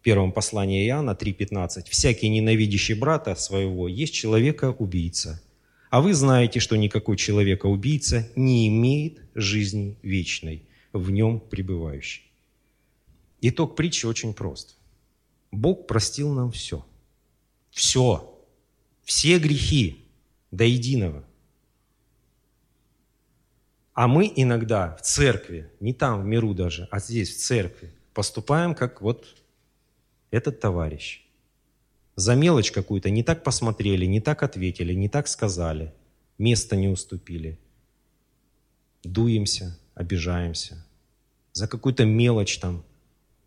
в 0.00 0.02
первом 0.02 0.32
послании 0.32 0.86
Иоанна 0.86 1.16
3,15, 1.18 1.88
«Всякий 1.90 2.28
ненавидящий 2.28 2.94
брата 2.94 3.34
своего 3.36 3.88
есть 3.88 4.14
человека-убийца. 4.14 5.42
А 5.90 6.00
вы 6.00 6.14
знаете, 6.14 6.60
что 6.60 6.76
никакой 6.76 7.16
человека-убийца 7.16 8.28
не 8.36 8.68
имеет 8.68 9.20
жизни 9.34 9.96
вечной, 10.02 10.62
в 10.92 11.10
нем 11.10 11.40
пребывающей». 11.40 12.24
Итог 13.40 13.76
притчи 13.76 14.06
очень 14.06 14.34
прост– 14.34 14.75
Бог 15.50 15.86
простил 15.86 16.32
нам 16.32 16.50
все. 16.50 16.84
Все. 17.70 18.38
Все 19.02 19.38
грехи 19.38 20.04
до 20.50 20.64
единого. 20.64 21.24
А 23.94 24.08
мы 24.08 24.30
иногда 24.36 24.94
в 24.96 25.02
церкви, 25.02 25.70
не 25.80 25.94
там, 25.94 26.22
в 26.22 26.24
миру 26.26 26.52
даже, 26.52 26.86
а 26.90 26.98
здесь, 26.98 27.34
в 27.34 27.38
церкви, 27.38 27.94
поступаем, 28.12 28.74
как 28.74 29.00
вот 29.00 29.42
этот 30.30 30.60
товарищ. 30.60 31.24
За 32.14 32.34
мелочь 32.34 32.72
какую-то 32.72 33.10
не 33.10 33.22
так 33.22 33.42
посмотрели, 33.42 34.04
не 34.04 34.20
так 34.20 34.42
ответили, 34.42 34.92
не 34.92 35.08
так 35.08 35.28
сказали, 35.28 35.94
место 36.38 36.76
не 36.76 36.88
уступили. 36.88 37.58
дуемся, 39.02 39.78
обижаемся, 39.94 40.84
за 41.52 41.68
какую-то 41.68 42.04
мелочь 42.04 42.58
там 42.58 42.84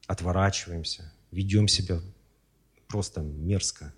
отворачиваемся, 0.07 1.13
ведем 1.31 1.67
себя 1.67 2.01
просто 2.87 3.21
мерзко 3.21 3.93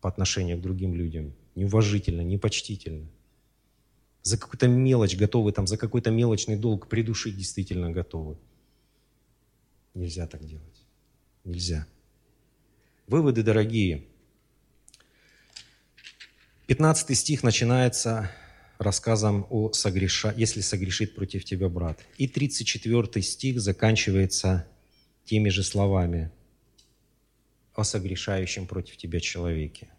по 0.00 0.08
отношению 0.08 0.58
к 0.58 0.60
другим 0.60 0.94
людям, 0.94 1.34
неуважительно, 1.54 2.22
непочтительно. 2.22 3.08
За 4.22 4.36
какую-то 4.36 4.68
мелочь 4.68 5.16
готовы, 5.16 5.52
там, 5.52 5.66
за 5.66 5.76
какой-то 5.76 6.10
мелочный 6.10 6.56
долг 6.56 6.88
придушить 6.88 7.36
действительно 7.36 7.90
готовы. 7.90 8.36
Нельзя 9.94 10.26
так 10.26 10.44
делать. 10.44 10.84
Нельзя. 11.44 11.86
Выводы, 13.06 13.42
дорогие. 13.42 14.04
15 16.66 17.16
стих 17.16 17.42
начинается 17.42 18.30
рассказом 18.78 19.46
о 19.50 19.72
согреша, 19.72 20.32
если 20.36 20.60
согрешит 20.60 21.14
против 21.14 21.44
тебя 21.44 21.68
брат. 21.68 22.04
И 22.18 22.28
34 22.28 23.22
стих 23.22 23.60
заканчивается 23.60 24.68
теми 25.28 25.50
же 25.50 25.62
словами 25.62 26.30
о 27.74 27.84
согрешающем 27.84 28.66
против 28.66 28.96
тебя 28.96 29.20
человеке. 29.20 29.90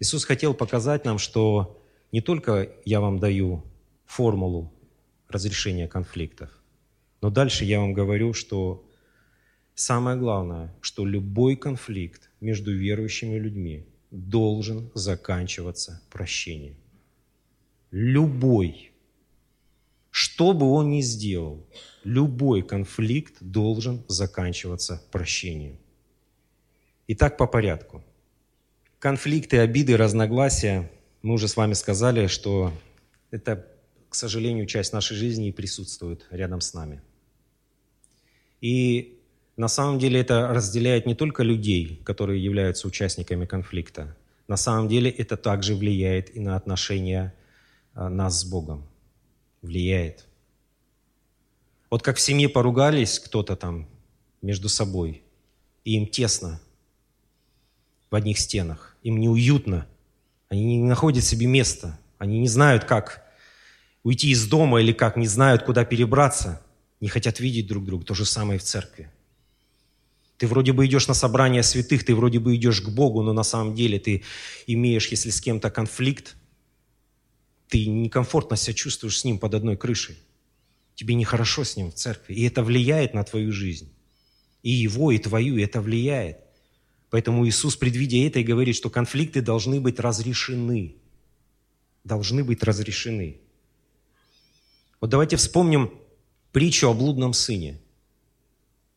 Иисус 0.00 0.24
хотел 0.24 0.54
показать 0.54 1.04
нам, 1.04 1.18
что 1.18 1.80
не 2.10 2.20
только 2.20 2.68
я 2.84 3.00
вам 3.00 3.20
даю 3.20 3.64
формулу 4.06 4.72
разрешения 5.28 5.86
конфликтов, 5.86 6.50
но 7.20 7.30
дальше 7.30 7.64
я 7.64 7.78
вам 7.78 7.92
говорю, 7.92 8.32
что 8.32 8.84
самое 9.74 10.16
главное, 10.16 10.74
что 10.80 11.06
любой 11.06 11.54
конфликт 11.54 12.30
между 12.40 12.74
верующими 12.74 13.38
людьми 13.38 13.86
должен 14.10 14.90
заканчиваться 14.94 16.02
прощением. 16.10 16.76
Любой. 17.92 18.90
Что 20.20 20.52
бы 20.52 20.68
он 20.72 20.90
ни 20.90 21.00
сделал, 21.00 21.64
любой 22.02 22.62
конфликт 22.62 23.36
должен 23.40 24.04
заканчиваться 24.08 25.00
прощением. 25.12 25.78
Итак, 27.06 27.36
по 27.36 27.46
порядку. 27.46 28.02
Конфликты, 28.98 29.58
обиды, 29.58 29.96
разногласия, 29.96 30.90
мы 31.22 31.34
уже 31.34 31.46
с 31.46 31.56
вами 31.56 31.74
сказали, 31.74 32.26
что 32.26 32.72
это, 33.30 33.64
к 34.08 34.16
сожалению, 34.16 34.66
часть 34.66 34.92
нашей 34.92 35.16
жизни 35.16 35.50
и 35.50 35.52
присутствует 35.52 36.26
рядом 36.32 36.62
с 36.62 36.74
нами. 36.74 37.00
И 38.60 39.20
на 39.56 39.68
самом 39.68 40.00
деле 40.00 40.18
это 40.18 40.48
разделяет 40.48 41.06
не 41.06 41.14
только 41.14 41.44
людей, 41.44 42.02
которые 42.04 42.42
являются 42.42 42.88
участниками 42.88 43.46
конфликта. 43.46 44.16
На 44.48 44.56
самом 44.56 44.88
деле 44.88 45.12
это 45.12 45.36
также 45.36 45.76
влияет 45.76 46.34
и 46.34 46.40
на 46.40 46.56
отношения 46.56 47.32
а, 47.94 48.08
нас 48.08 48.40
с 48.40 48.44
Богом. 48.44 48.84
Влияет. 49.62 50.26
Вот 51.90 52.02
как 52.02 52.16
в 52.16 52.20
семье 52.20 52.48
поругались 52.48 53.18
кто-то 53.18 53.56
там 53.56 53.88
между 54.42 54.68
собой, 54.68 55.22
и 55.84 55.96
им 55.96 56.06
тесно 56.06 56.60
в 58.10 58.14
одних 58.14 58.38
стенах, 58.38 58.96
им 59.02 59.18
неуютно, 59.18 59.86
они 60.48 60.78
не 60.78 60.84
находят 60.84 61.24
себе 61.24 61.46
места, 61.46 61.98
они 62.18 62.38
не 62.40 62.48
знают, 62.48 62.84
как 62.84 63.24
уйти 64.02 64.30
из 64.30 64.46
дома 64.46 64.80
или 64.80 64.92
как, 64.92 65.16
не 65.16 65.26
знают, 65.26 65.62
куда 65.62 65.84
перебраться, 65.84 66.62
не 67.00 67.08
хотят 67.08 67.40
видеть 67.40 67.66
друг 67.66 67.84
друга. 67.84 68.04
То 68.04 68.14
же 68.14 68.24
самое 68.24 68.58
и 68.58 68.60
в 68.60 68.64
церкви. 68.64 69.10
Ты 70.36 70.46
вроде 70.46 70.72
бы 70.72 70.86
идешь 70.86 71.08
на 71.08 71.14
собрание 71.14 71.62
святых, 71.62 72.04
ты 72.04 72.14
вроде 72.14 72.38
бы 72.38 72.54
идешь 72.54 72.80
к 72.80 72.88
Богу, 72.88 73.22
но 73.22 73.32
на 73.32 73.42
самом 73.42 73.74
деле 73.74 73.98
ты 73.98 74.22
имеешь, 74.66 75.08
если 75.08 75.30
с 75.30 75.40
кем-то 75.40 75.70
конфликт, 75.70 76.36
ты 77.68 77.86
некомфортно 77.86 78.56
себя 78.56 78.74
чувствуешь 78.74 79.20
с 79.20 79.24
ним 79.24 79.38
под 79.38 79.54
одной 79.54 79.76
крышей. 79.76 80.18
Тебе 80.94 81.14
нехорошо 81.14 81.64
с 81.64 81.76
ним 81.76 81.90
в 81.90 81.94
церкви. 81.94 82.34
И 82.34 82.44
это 82.44 82.62
влияет 82.62 83.14
на 83.14 83.22
твою 83.24 83.52
жизнь. 83.52 83.92
И 84.62 84.70
его, 84.70 85.12
и 85.12 85.18
твою, 85.18 85.56
и 85.56 85.62
это 85.62 85.80
влияет. 85.80 86.38
Поэтому 87.10 87.46
Иисус, 87.46 87.76
предвидя 87.76 88.18
это, 88.26 88.40
и 88.40 88.44
говорит, 88.44 88.76
что 88.76 88.90
конфликты 88.90 89.40
должны 89.40 89.80
быть 89.80 90.00
разрешены. 90.00 90.96
Должны 92.04 92.42
быть 92.42 92.62
разрешены. 92.62 93.40
Вот 95.00 95.10
давайте 95.10 95.36
вспомним 95.36 95.92
притчу 96.52 96.88
о 96.88 96.94
блудном 96.94 97.32
сыне. 97.32 97.80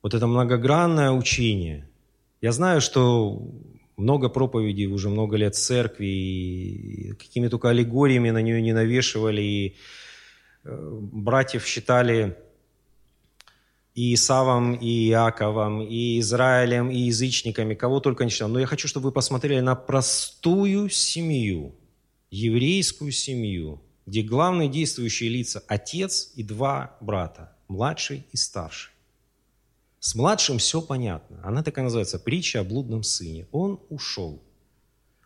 Вот 0.02 0.14
это 0.14 0.26
многогранное 0.28 1.12
учение. 1.12 1.88
Я 2.42 2.52
знаю, 2.52 2.82
что 2.82 3.48
много 4.02 4.30
проповедей, 4.30 4.88
уже 4.88 5.10
много 5.10 5.38
лет 5.38 5.56
церкви, 5.56 6.06
и 6.06 7.14
какими 7.14 7.48
только 7.48 7.70
аллегориями 7.70 8.32
на 8.32 8.42
нее 8.42 8.62
не 8.62 8.74
навешивали, 8.74 9.42
и 9.42 9.76
э, 10.64 11.00
братьев 11.02 11.66
считали 11.66 12.36
и 13.94 14.14
Исавом, 14.14 14.74
и 14.74 15.10
Иаковом, 15.10 15.82
и 15.82 16.20
Израилем, 16.20 16.90
и 16.90 16.98
язычниками, 16.98 17.76
кого 17.76 18.00
только 18.00 18.24
не 18.24 18.32
считал. 18.32 18.50
Но 18.50 18.60
я 18.60 18.66
хочу, 18.66 18.88
чтобы 18.88 19.06
вы 19.06 19.12
посмотрели 19.12 19.60
на 19.60 19.76
простую 19.76 20.90
семью, 20.90 21.76
еврейскую 22.30 23.12
семью, 23.12 23.82
где 24.06 24.22
главные 24.22 24.70
действующие 24.70 25.30
лица– 25.30 25.64
отец 25.68 26.32
и 26.36 26.44
два 26.44 26.98
брата, 27.02 27.56
младший 27.68 28.26
и 28.32 28.38
старший. 28.38 28.91
С 30.02 30.14
младшим 30.16 30.58
все 30.58 30.82
понятно. 30.82 31.40
Она 31.42 31.64
такая 31.64 31.86
называется 31.86 32.20
«Притча 32.20 32.60
о 32.60 32.66
блудном 32.66 33.04
сыне». 33.04 33.48
Он 33.54 33.80
ушел. 33.90 34.44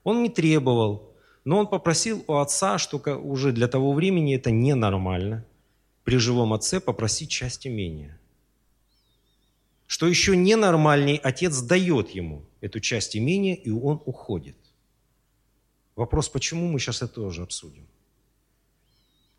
Он 0.04 0.22
не 0.22 0.30
требовал, 0.30 1.16
но 1.46 1.58
он 1.58 1.66
попросил 1.66 2.24
у 2.28 2.34
отца, 2.36 2.78
что 2.78 2.98
уже 3.18 3.52
для 3.52 3.68
того 3.68 3.94
времени 3.94 4.36
это 4.36 4.52
ненормально, 4.52 5.44
при 6.04 6.18
живом 6.18 6.54
отце 6.54 6.80
попросить 6.80 7.32
часть 7.32 7.66
имения– 7.66 8.20
что 9.88 10.08
еще 10.08 10.36
ненормальней, 10.36 11.18
отец 11.18 11.62
дает 11.62 12.10
ему 12.10 12.46
эту 12.62 12.80
часть 12.80 13.16
имения, 13.16 13.56
и 13.56 13.70
он 13.70 14.02
уходит. 14.06 14.58
Вопрос, 15.96 16.28
почему, 16.28 16.68
мы 16.68 16.80
сейчас 16.80 17.02
это 17.02 17.14
тоже 17.14 17.44
обсудим. 17.44 17.88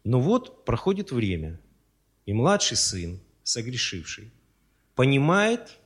Но 0.05 0.21
вот 0.21 0.65
проходит 0.65 1.11
время, 1.11 1.61
и 2.27 2.33
младший 2.33 2.77
сын, 2.77 3.21
согрешивший, 3.43 4.31
понимает, 4.97 5.79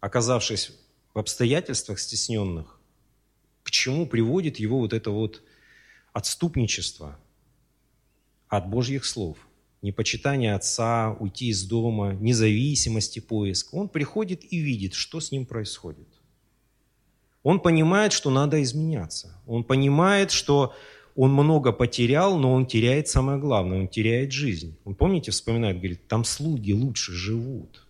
оказавшись 0.00 0.72
в 1.12 1.18
обстоятельствах 1.18 1.98
стесненных, 1.98 2.80
к 3.62 3.70
чему 3.70 4.06
приводит 4.06 4.58
его 4.58 4.78
вот 4.78 4.94
это 4.94 5.10
вот 5.10 5.42
отступничество 6.14 7.18
от 8.48 8.70
Божьих 8.70 9.04
слов 9.04 9.36
непочитание 9.82 10.54
отца, 10.54 11.16
уйти 11.20 11.48
из 11.48 11.64
дома, 11.64 12.12
независимости, 12.14 13.20
поиск. 13.20 13.74
Он 13.74 13.88
приходит 13.88 14.40
и 14.52 14.58
видит, 14.58 14.94
что 14.94 15.20
с 15.20 15.30
ним 15.30 15.46
происходит. 15.46 16.08
Он 17.42 17.60
понимает, 17.60 18.12
что 18.12 18.30
надо 18.30 18.62
изменяться. 18.62 19.40
Он 19.46 19.64
понимает, 19.64 20.30
что 20.30 20.74
он 21.14 21.32
много 21.32 21.72
потерял, 21.72 22.38
но 22.38 22.52
он 22.52 22.66
теряет 22.66 23.08
самое 23.08 23.38
главное, 23.38 23.80
он 23.80 23.88
теряет 23.88 24.32
жизнь. 24.32 24.76
Он, 24.84 24.94
помните, 24.94 25.30
вспоминает, 25.30 25.78
говорит, 25.78 26.06
там 26.08 26.24
слуги 26.24 26.72
лучше 26.72 27.12
живут. 27.12 27.87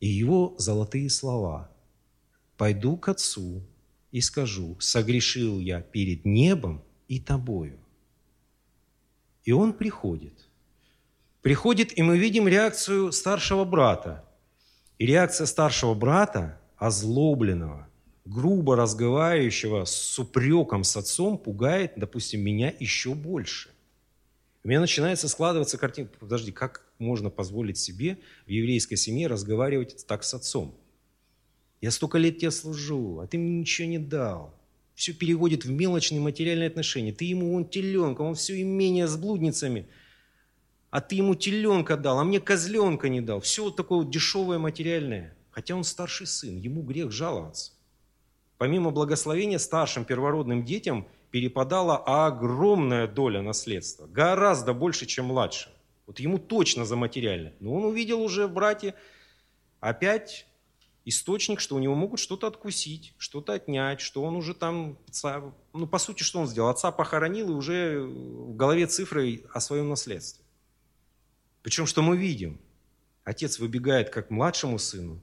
И 0.00 0.06
его 0.06 0.54
золотые 0.58 1.10
слова. 1.10 1.70
«Пойду 2.56 2.96
к 2.96 3.08
отцу 3.08 3.62
и 4.10 4.20
скажу, 4.20 4.76
согрешил 4.80 5.60
я 5.60 5.80
перед 5.80 6.24
небом 6.24 6.82
и 7.08 7.20
тобою». 7.20 7.78
И 9.44 9.52
он 9.52 9.72
приходит 9.72 10.48
приходит, 11.48 11.96
и 11.96 12.02
мы 12.02 12.18
видим 12.18 12.46
реакцию 12.46 13.12
старшего 13.12 13.64
брата. 13.64 14.24
И 14.98 15.06
реакция 15.06 15.46
старшего 15.46 15.94
брата, 15.94 16.60
озлобленного, 16.76 17.88
грубо 18.24 18.76
разговаривающего 18.76 19.84
с 19.84 20.18
упреком 20.18 20.84
с 20.84 20.96
отцом, 20.96 21.38
пугает, 21.38 21.92
допустим, 21.96 22.42
меня 22.42 22.74
еще 22.78 23.14
больше. 23.14 23.70
У 24.64 24.68
меня 24.68 24.80
начинается 24.80 25.28
складываться 25.28 25.78
картина, 25.78 26.10
подожди, 26.20 26.52
как 26.52 26.84
можно 26.98 27.30
позволить 27.30 27.78
себе 27.78 28.18
в 28.46 28.50
еврейской 28.50 28.96
семье 28.96 29.26
разговаривать 29.26 30.06
так 30.06 30.24
с 30.24 30.34
отцом? 30.34 30.74
Я 31.80 31.90
столько 31.90 32.18
лет 32.18 32.38
тебе 32.38 32.50
служу, 32.50 33.20
а 33.20 33.26
ты 33.26 33.38
мне 33.38 33.60
ничего 33.60 33.88
не 33.88 33.98
дал. 33.98 34.54
Все 34.94 35.12
переводит 35.12 35.64
в 35.64 35.70
мелочные 35.70 36.20
материальные 36.20 36.68
отношения. 36.68 37.12
Ты 37.12 37.24
ему 37.24 37.52
вон 37.52 37.64
теленка, 37.64 38.22
он 38.22 38.34
все 38.34 38.60
имение 38.60 39.06
с 39.06 39.16
блудницами– 39.16 39.86
а 40.90 41.00
ты 41.00 41.16
ему 41.16 41.34
теленка 41.34 41.96
дал, 41.96 42.18
а 42.18 42.24
мне 42.24 42.40
козленка 42.40 43.08
не 43.08 43.20
дал. 43.20 43.40
Все 43.40 43.64
вот 43.64 43.76
такое 43.76 43.98
вот 43.98 44.10
дешевое 44.10 44.58
материальное. 44.58 45.34
Хотя 45.50 45.74
он 45.74 45.84
старший 45.84 46.26
сын, 46.26 46.56
ему 46.56 46.82
грех 46.82 47.10
жаловаться. 47.10 47.72
Помимо 48.56 48.90
благословения 48.90 49.58
старшим 49.58 50.04
первородным 50.04 50.64
детям 50.64 51.06
перепадала 51.30 51.98
огромная 51.98 53.06
доля 53.06 53.42
наследства. 53.42 54.06
Гораздо 54.06 54.72
больше, 54.72 55.04
чем 55.04 55.26
младшим. 55.26 55.72
Вот 56.08 56.20
ему 56.20 56.38
точно 56.38 56.86
за 56.86 56.96
материальное. 56.96 57.52
Но 57.60 57.74
он 57.74 57.84
увидел 57.84 58.22
уже 58.22 58.46
в 58.46 58.52
брате 58.54 58.94
опять 59.78 60.46
источник, 61.04 61.60
что 61.60 61.76
у 61.76 61.78
него 61.80 61.94
могут 61.94 62.18
что-то 62.18 62.46
откусить, 62.46 63.12
что-то 63.18 63.52
отнять, 63.52 64.00
что 64.00 64.22
он 64.22 64.34
уже 64.34 64.54
там, 64.54 64.96
ну, 65.74 65.86
по 65.86 65.98
сути, 65.98 66.22
что 66.22 66.40
он 66.40 66.46
сделал? 66.46 66.70
Отца 66.70 66.92
похоронил 66.92 67.50
и 67.50 67.54
уже 67.54 68.00
в 68.00 68.56
голове 68.56 68.86
цифры 68.86 69.44
о 69.52 69.60
своем 69.60 69.90
наследстве. 69.90 70.42
Причем, 71.62 71.84
что 71.84 72.00
мы 72.00 72.16
видим? 72.16 72.58
Отец 73.24 73.58
выбегает 73.58 74.08
как 74.08 74.30
младшему 74.30 74.78
сыну, 74.78 75.20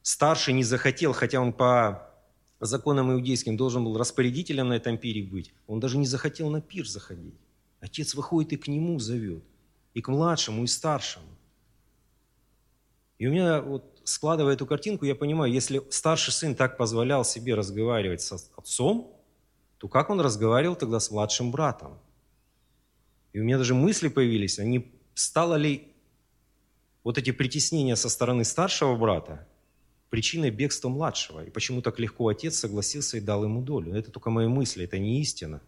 старший 0.00 0.54
не 0.54 0.64
захотел, 0.64 1.12
хотя 1.12 1.38
он 1.38 1.52
по 1.52 2.10
законам 2.60 3.12
иудейским 3.12 3.58
должен 3.58 3.84
был 3.84 3.98
распорядителем 3.98 4.68
на 4.68 4.74
этом 4.74 4.96
пире 4.96 5.22
быть, 5.22 5.52
он 5.66 5.80
даже 5.80 5.98
не 5.98 6.06
захотел 6.06 6.48
на 6.48 6.62
пир 6.62 6.88
заходить. 6.88 7.34
Отец 7.80 8.14
выходит 8.14 8.54
и 8.54 8.56
к 8.56 8.68
нему 8.68 8.98
зовет, 8.98 9.44
и 9.94 10.00
к 10.00 10.08
младшему, 10.08 10.64
и 10.64 10.66
старшему. 10.66 11.26
И 13.18 13.26
у 13.26 13.32
меня 13.32 13.60
вот 13.60 14.00
складывая 14.04 14.54
эту 14.54 14.66
картинку, 14.66 15.04
я 15.04 15.14
понимаю, 15.14 15.52
если 15.52 15.82
старший 15.90 16.32
сын 16.32 16.54
так 16.54 16.76
позволял 16.76 17.24
себе 17.24 17.54
разговаривать 17.54 18.22
с 18.22 18.32
отцом, 18.32 19.14
то 19.78 19.88
как 19.88 20.10
он 20.10 20.20
разговаривал 20.20 20.76
тогда 20.76 20.98
с 20.98 21.10
младшим 21.10 21.50
братом? 21.50 21.98
И 23.32 23.40
у 23.40 23.44
меня 23.44 23.58
даже 23.58 23.74
мысли 23.74 24.08
появились, 24.08 24.58
а 24.58 24.64
стало 25.14 25.54
ли 25.54 25.92
вот 27.04 27.18
эти 27.18 27.30
притеснения 27.30 27.96
со 27.96 28.08
стороны 28.08 28.44
старшего 28.44 28.96
брата 28.96 29.46
причиной 30.10 30.50
бегства 30.50 30.88
младшего? 30.88 31.44
И 31.44 31.50
почему 31.50 31.82
так 31.82 31.98
легко 31.98 32.28
отец 32.28 32.58
согласился 32.58 33.18
и 33.18 33.20
дал 33.20 33.44
ему 33.44 33.62
долю? 33.62 33.94
Это 33.94 34.10
только 34.10 34.30
мои 34.30 34.46
мысли, 34.46 34.84
это 34.84 34.98
не 34.98 35.20
истина. 35.20 35.60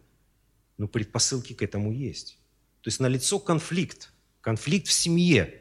Но 0.78 0.88
предпосылки 0.88 1.52
к 1.52 1.62
этому 1.62 1.92
есть. 1.92 2.39
То 2.82 2.88
есть 2.88 3.00
налицо 3.00 3.38
конфликт. 3.38 4.12
Конфликт 4.40 4.88
в 4.88 4.92
семье– 4.92 5.54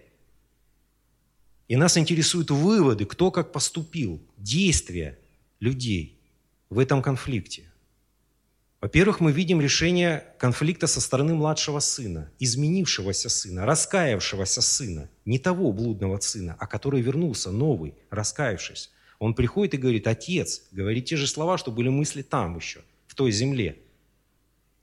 и 1.70 1.76
нас 1.76 1.98
интересуют 1.98 2.50
выводы, 2.50 3.06
кто 3.06 3.30
как 3.30 3.52
поступил, 3.52 4.20
действия 4.38 5.20
людей 5.60 6.20
в 6.72 6.80
этом 6.80 7.04
конфликте. 7.04 7.72
Во-первых, 8.82 9.20
мы 9.20 9.32
видим 9.32 9.62
решение 9.62 10.26
конфликта 10.40 10.88
со 10.88 11.00
стороны 11.00 11.36
младшего 11.36 11.80
сына, 11.80 12.32
изменившегося 12.40 13.30
сына, 13.30 13.68
раскаявшегося 13.68 14.62
сына, 14.62 15.10
не 15.26 15.38
того 15.38 15.72
блудного 15.72 16.20
сына, 16.20 16.56
а 16.60 16.66
который 16.66 17.02
вернулся, 17.02 17.52
новый, 17.52 17.94
раскаявшись. 18.10 18.90
Он 19.20 19.36
приходит 19.36 19.76
и 19.76 19.78
говорит, 19.78 20.08
отец, 20.08 20.64
говорит 20.72 21.06
те 21.06 21.18
же 21.18 21.28
слова, 21.28 21.60
что 21.60 21.72
были 21.72 21.90
мысли 21.90 22.24
там 22.24 22.58
еще, 22.58 22.82
в 23.06 23.14
той 23.14 23.32
земле. 23.32 23.78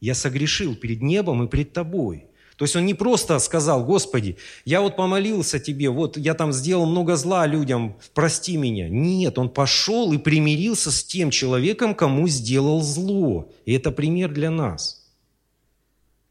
Я 0.01 0.15
согрешил 0.15 0.75
перед 0.75 1.03
небом 1.03 1.45
и 1.45 1.49
перед 1.49 1.73
тобой. 1.73 2.27
То 2.57 2.65
есть 2.65 2.75
он 2.75 2.87
не 2.87 2.95
просто 2.95 3.39
сказал, 3.39 3.85
Господи, 3.85 4.39
я 4.65 4.81
вот 4.81 4.97
помолился 4.97 5.59
тебе, 5.59 5.91
вот 5.91 6.17
я 6.17 6.33
там 6.33 6.53
сделал 6.53 6.87
много 6.87 7.17
зла 7.17 7.47
людям, 7.47 7.97
прости 8.15 8.57
меня. 8.57 8.89
Нет, 8.89 9.39
он 9.39 9.51
пошел 9.51 10.13
и 10.13 10.19
примирился 10.19 10.91
с 10.91 11.05
тем 11.05 11.31
человеком, 11.31 11.95
кому 11.95 12.29
сделал 12.29 12.81
зло. 12.81 13.53
И 13.67 13.75
это 13.75 13.91
пример 13.91 14.33
для 14.33 14.51
нас. 14.51 15.07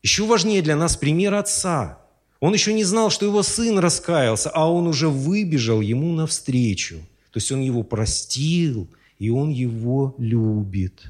Еще 0.01 0.25
важнее 0.25 0.63
для 0.63 0.75
нас 0.75 0.97
пример 0.97 1.35
отца. 1.35 1.99
Он 2.39 2.53
еще 2.53 2.73
не 2.73 2.83
знал, 2.83 3.11
что 3.11 3.25
его 3.25 3.43
сын 3.43 3.77
раскаялся, 3.77 4.49
а 4.49 4.71
он 4.71 4.87
уже 4.87 5.09
выбежал 5.09 5.81
ему 5.81 6.11
навстречу. 6.13 6.97
То 7.31 7.37
есть 7.37 7.51
он 7.51 7.61
его 7.61 7.83
простил, 7.83 8.87
и 9.19 9.29
он 9.29 9.49
его 9.49 10.15
любит. 10.17 11.03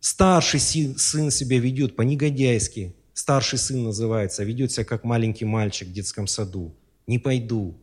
Старший 0.00 0.60
сын 0.60 1.30
себя 1.30 1.58
ведет 1.58 1.94
по-негодяйски, 1.94 2.94
Старший 3.20 3.58
сын 3.58 3.84
называется, 3.84 4.44
ведет 4.44 4.72
себя 4.72 4.86
как 4.86 5.04
маленький 5.04 5.44
мальчик 5.44 5.88
в 5.88 5.92
детском 5.92 6.26
саду. 6.26 6.74
Не 7.06 7.18
пойду. 7.18 7.76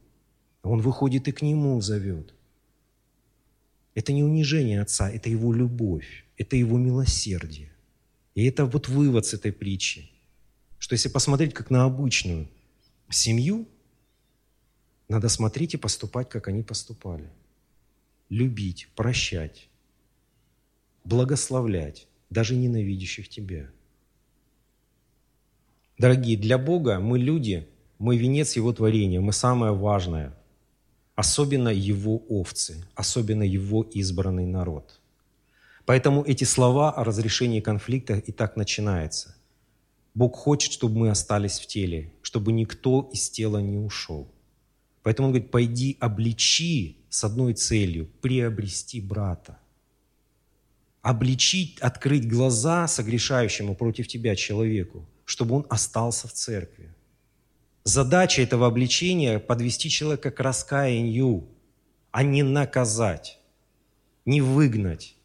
Он 0.63 0.81
выходит 0.81 1.27
и 1.27 1.31
к 1.31 1.43
нему 1.43 1.79
зовет. 1.79 2.33
Это 3.93 4.13
не 4.13 4.23
унижение 4.23 4.81
отца, 4.81 5.11
это 5.11 5.29
его 5.29 5.53
любовь, 5.53 6.25
это 6.37 6.55
его 6.55 6.79
милосердие. 6.79 7.71
И 8.33 8.45
это 8.45 8.65
вот 8.65 8.87
вывод 8.87 9.27
с 9.27 9.35
этой 9.35 9.51
притчи, 9.51 10.09
что 10.79 10.93
если 10.93 11.09
посмотреть 11.09 11.53
как 11.53 11.69
на 11.69 11.83
обычную 11.83 12.49
семью, 13.11 13.67
надо 15.07 15.29
смотреть 15.29 15.75
и 15.75 15.77
поступать, 15.77 16.29
как 16.29 16.47
они 16.47 16.63
поступали. 16.63 17.29
Любить, 18.29 18.87
прощать, 18.95 19.69
благословлять 21.07 22.07
даже 22.29 22.55
ненавидящих 22.55 23.29
тебя– 23.29 23.69
Дорогие, 25.97 26.37
для 26.37 26.59
Бога 26.59 26.99
мы 26.99 27.17
люди, 27.17 27.67
мы 27.97 28.17
венец 28.17 28.55
Его 28.55 28.71
творения, 28.71 29.19
мы 29.19 29.33
самое 29.33 29.73
важное. 29.73 30.37
Особенно 31.15 31.69
Его 31.69 32.17
овцы, 32.29 32.85
особенно 32.93 33.41
Его 33.41 33.81
избранный 33.81 34.45
народ. 34.45 34.99
Поэтому 35.85 36.23
эти 36.23 36.43
слова 36.43 36.91
о 36.91 37.03
разрешении 37.03 37.61
конфликта 37.61 38.13
и 38.17 38.31
так 38.31 38.57
начинаются. 38.57 39.35
Бог 40.13 40.35
хочет, 40.35 40.71
чтобы 40.71 40.99
мы 40.99 41.09
остались 41.09 41.59
в 41.59 41.65
теле, 41.65 42.13
чтобы 42.21 42.51
никто 42.51 43.09
из 43.11 43.31
тела 43.31 43.57
не 43.57 43.79
ушел. 43.79 44.27
Поэтому 45.01 45.29
Он 45.29 45.31
говорит, 45.33 45.49
пойди 45.49 45.97
обличи 45.99 46.97
с 47.09 47.23
одной 47.23 47.55
целью– 47.55 48.07
приобрести 48.21 49.01
брата. 49.01 49.57
Обличить, 51.01 51.79
открыть 51.79 52.27
глаза 52.27 52.87
согрешающему 52.87 53.75
против 53.75 54.07
тебя 54.07 54.35
человеку– 54.35 55.07
чтобы 55.27 55.55
он 55.55 55.65
остался 55.69 56.27
в 56.29 56.33
церкви. 56.33 56.93
Задача 57.83 58.41
этого 58.41 58.65
обличения– 58.67 59.39
подвести 59.47 59.89
человека 59.89 60.31
к 60.31 60.39
раскаянию, 60.39 61.49
а 62.11 62.23
не 62.23 62.43
наказать, 62.43 63.37
не 64.25 64.39
выгнать. 64.39 65.17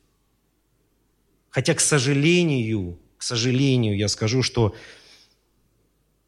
Хотя, 1.51 1.75
к 1.75 1.81
сожалению, 1.81 2.99
к 3.17 3.23
сожалению, 3.23 3.97
я 3.97 4.09
скажу, 4.09 4.43
что 4.43 4.75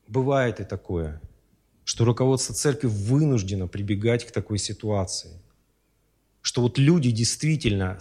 бывает 0.07 0.61
и 0.61 0.64
такое, 0.64 1.20
что 1.83 2.04
руководство 2.04 2.54
церкви 2.54 2.87
вынуждено 2.87 3.66
прибегать 3.66 4.24
к 4.24 4.30
такой 4.30 4.59
ситуации, 4.59 5.33
что 6.42 6.62
вот 6.62 6.78
люди 6.78 7.11
действительно 7.11 7.98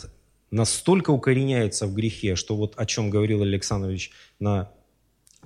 настолько 0.53 1.09
укореняются 1.09 1.87
в 1.87 1.95
грехе, 1.95 2.35
что 2.35 2.55
вот 2.55 2.73
о 2.77 2.85
чем 2.85 3.09
говорил 3.09 3.41
Александрович 3.41 4.11
на 4.39 4.71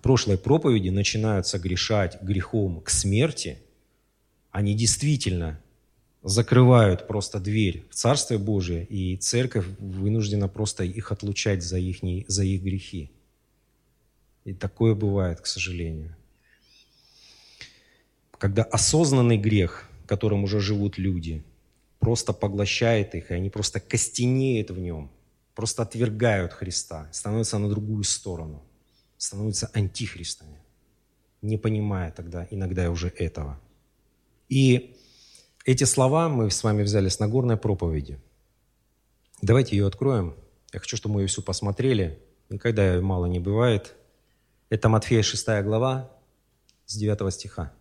прошлой 0.02 0.38
проповеди 0.38 0.90
начинают 0.90 1.48
согрешать 1.48 2.22
грехом 2.22 2.82
к 2.82 2.90
смерти, 2.90 3.58
они 4.52 4.76
действительно 4.76 5.62
закрывают 6.24 7.08
просто 7.08 7.40
дверь 7.40 7.86
в 7.90 7.96
Царствие 7.96 8.38
Божие, 8.38 8.86
и 8.86 9.16
церковь 9.16 9.66
вынуждена 9.80 10.50
просто 10.50 10.84
их 10.84 11.12
отлучать 11.14 11.64
за 11.64 11.78
их, 11.78 12.00
за 12.28 12.44
их 12.44 12.62
грехи. 12.62 13.10
И 14.44 14.54
такое 14.54 14.94
бывает, 14.94 15.40
к 15.40 15.46
сожалению. 15.46 16.16
Когда 18.38 18.64
осознанный 18.64 19.38
грех, 19.38 19.90
которым 20.06 20.44
уже 20.44 20.60
живут 20.60 20.98
люди, 20.98 21.44
просто 22.00 22.34
поглощает 22.34 23.16
их, 23.16 23.32
и 23.32 23.34
они 23.34 23.50
просто 23.50 23.80
костенеют 23.80 24.72
в 24.72 24.80
нем, 24.80 25.12
просто 25.56 25.84
отвергают 25.84 26.54
Христа, 26.54 27.10
становятся 27.12 27.58
на 27.58 27.70
другую 27.70 28.04
сторону 28.04 28.64
становятся 29.18 29.70
антихристами, 29.74 30.60
не 31.42 31.58
понимая 31.58 32.12
тогда 32.12 32.48
иногда 32.52 32.90
уже 32.92 33.10
этого. 33.10 33.60
И 34.50 34.96
эти 35.66 35.84
слова 35.84 36.30
мы 36.30 36.50
с 36.50 36.64
вами 36.64 36.84
взяли 36.84 37.10
с 37.10 37.20
Нагорной 37.20 37.58
проповеди. 37.58 38.20
Давайте 39.42 39.76
ее 39.76 39.88
откроем. 39.88 40.36
Я 40.74 40.80
хочу, 40.80 40.98
чтобы 40.98 41.16
мы 41.16 41.22
ее 41.22 41.28
всю 41.28 41.42
посмотрели. 41.42 42.22
Никогда 42.50 42.94
ее 42.94 43.02
мало 43.02 43.26
не 43.26 43.40
бывает. 43.40 43.94
Это 44.70 44.90
Матфея 44.90 45.22
6 45.22 45.46
глава 45.64 46.12
с 46.86 46.96
9 46.96 47.34
стиха. 47.34 47.74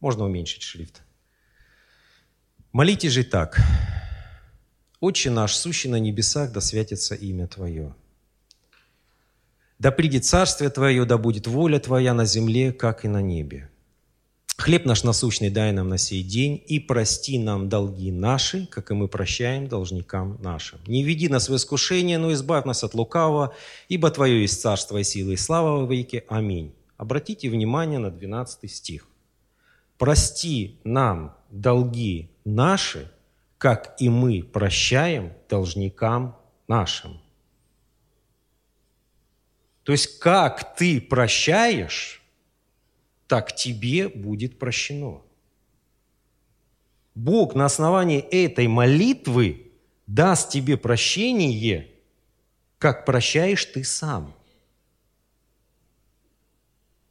Можно 0.00 0.24
уменьшить 0.24 0.62
шрифт. 0.62 1.02
«Молитесь 2.72 3.12
же 3.12 3.24
так. 3.24 3.60
Отче 5.00 5.30
наш, 5.30 5.56
сущий 5.56 5.90
на 5.90 5.96
небесах, 5.96 6.52
да 6.52 6.60
святится 6.60 7.14
имя 7.14 7.48
Твое. 7.48 7.94
Да 9.80 9.90
придет 9.90 10.24
царствие 10.24 10.70
Твое, 10.70 11.04
да 11.04 11.18
будет 11.18 11.46
воля 11.46 11.80
Твоя 11.80 12.14
на 12.14 12.26
земле, 12.26 12.72
как 12.72 13.04
и 13.04 13.08
на 13.08 13.20
небе. 13.20 13.70
Хлеб 14.56 14.84
наш 14.84 15.04
насущный 15.04 15.50
дай 15.50 15.72
нам 15.72 15.88
на 15.88 15.98
сей 15.98 16.22
день, 16.22 16.62
и 16.64 16.78
прости 16.78 17.38
нам 17.38 17.68
долги 17.68 18.12
наши, 18.12 18.66
как 18.66 18.90
и 18.90 18.94
мы 18.94 19.08
прощаем 19.08 19.68
должникам 19.68 20.36
нашим. 20.40 20.78
Не 20.86 21.02
веди 21.02 21.28
нас 21.28 21.48
в 21.48 21.56
искушение, 21.56 22.18
но 22.18 22.32
избавь 22.34 22.66
нас 22.66 22.84
от 22.84 22.94
лукавого, 22.94 23.54
ибо 23.88 24.10
Твое 24.10 24.42
есть 24.42 24.60
царство 24.60 24.98
и 24.98 25.02
сила 25.02 25.32
и 25.32 25.36
слава 25.36 25.80
во 25.80 25.92
веки. 25.92 26.24
Аминь. 26.28 26.74
Обратите 26.98 27.48
внимание 27.48 27.98
на 27.98 28.10
12 28.10 28.70
стих. 28.70 29.08
«Прости 29.96 30.78
нам 30.84 31.34
долги 31.50 32.29
наши, 32.44 33.10
как 33.58 33.96
и 33.98 34.08
мы 34.08 34.42
прощаем 34.42 35.32
должникам 35.48 36.36
нашим». 36.68 37.20
То 39.82 39.92
есть 39.92 40.18
как 40.18 40.76
ты 40.76 41.00
прощаешь, 41.00 42.22
так 43.26 43.54
тебе 43.54 44.08
будет 44.08 44.58
прощено. 44.58 45.22
Бог 47.14 47.54
на 47.54 47.64
основании 47.64 48.20
этой 48.20 48.68
молитвы 48.68 49.72
даст 50.06 50.50
тебе 50.50 50.76
прощение, 50.76 51.90
как 52.78 53.04
прощаешь 53.04 53.64
ты 53.64 53.84
сам. 53.84 54.34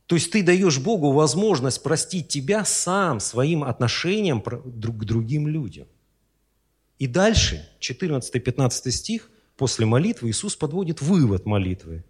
То 0.09 0.15
есть 0.15 0.31
ты 0.31 0.41
даешь 0.41 0.79
Богу 0.79 1.11
возможность 1.11 1.83
простить 1.83 2.29
тебя 2.29 2.65
сам 2.65 3.19
своим 3.19 3.63
отношением 3.63 4.41
к 4.41 5.05
другим 5.05 5.47
людям. 5.47 5.87
И 6.97 7.05
дальше, 7.05 7.69
14-15 7.79 8.89
стих, 8.89 9.29
после 9.55 9.85
молитвы 9.85 10.31
Иисус 10.31 10.55
подводит 10.55 10.99
вывод 11.03 11.45
молитвы. 11.45 12.03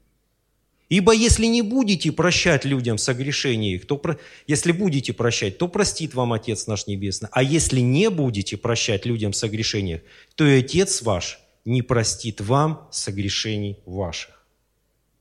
Ибо 0.88 1.14
если 1.14 1.46
не 1.48 1.62
будете 1.62 2.14
прощать 2.14 2.64
людям 2.64 2.98
согрешения 2.98 3.76
их, 3.76 3.86
то 3.86 3.98
про... 3.98 4.18
если 4.48 4.72
будете 4.72 5.12
прощать, 5.12 5.58
то 5.58 5.68
простит 5.68 6.14
вам 6.14 6.32
Отец 6.32 6.68
наш 6.68 6.88
Небесный. 6.88 7.28
А 7.34 7.44
если 7.44 7.82
не 7.82 8.10
будете 8.10 8.56
прощать 8.56 9.06
людям 9.06 9.34
согрешения 9.34 9.98
их, 9.98 10.02
то 10.36 10.48
и 10.48 10.60
Отец 10.60 11.02
ваш 11.02 11.42
не 11.66 11.82
простит 11.82 12.40
вам 12.40 12.88
согрешений 12.94 13.78
ваших. 13.86 14.46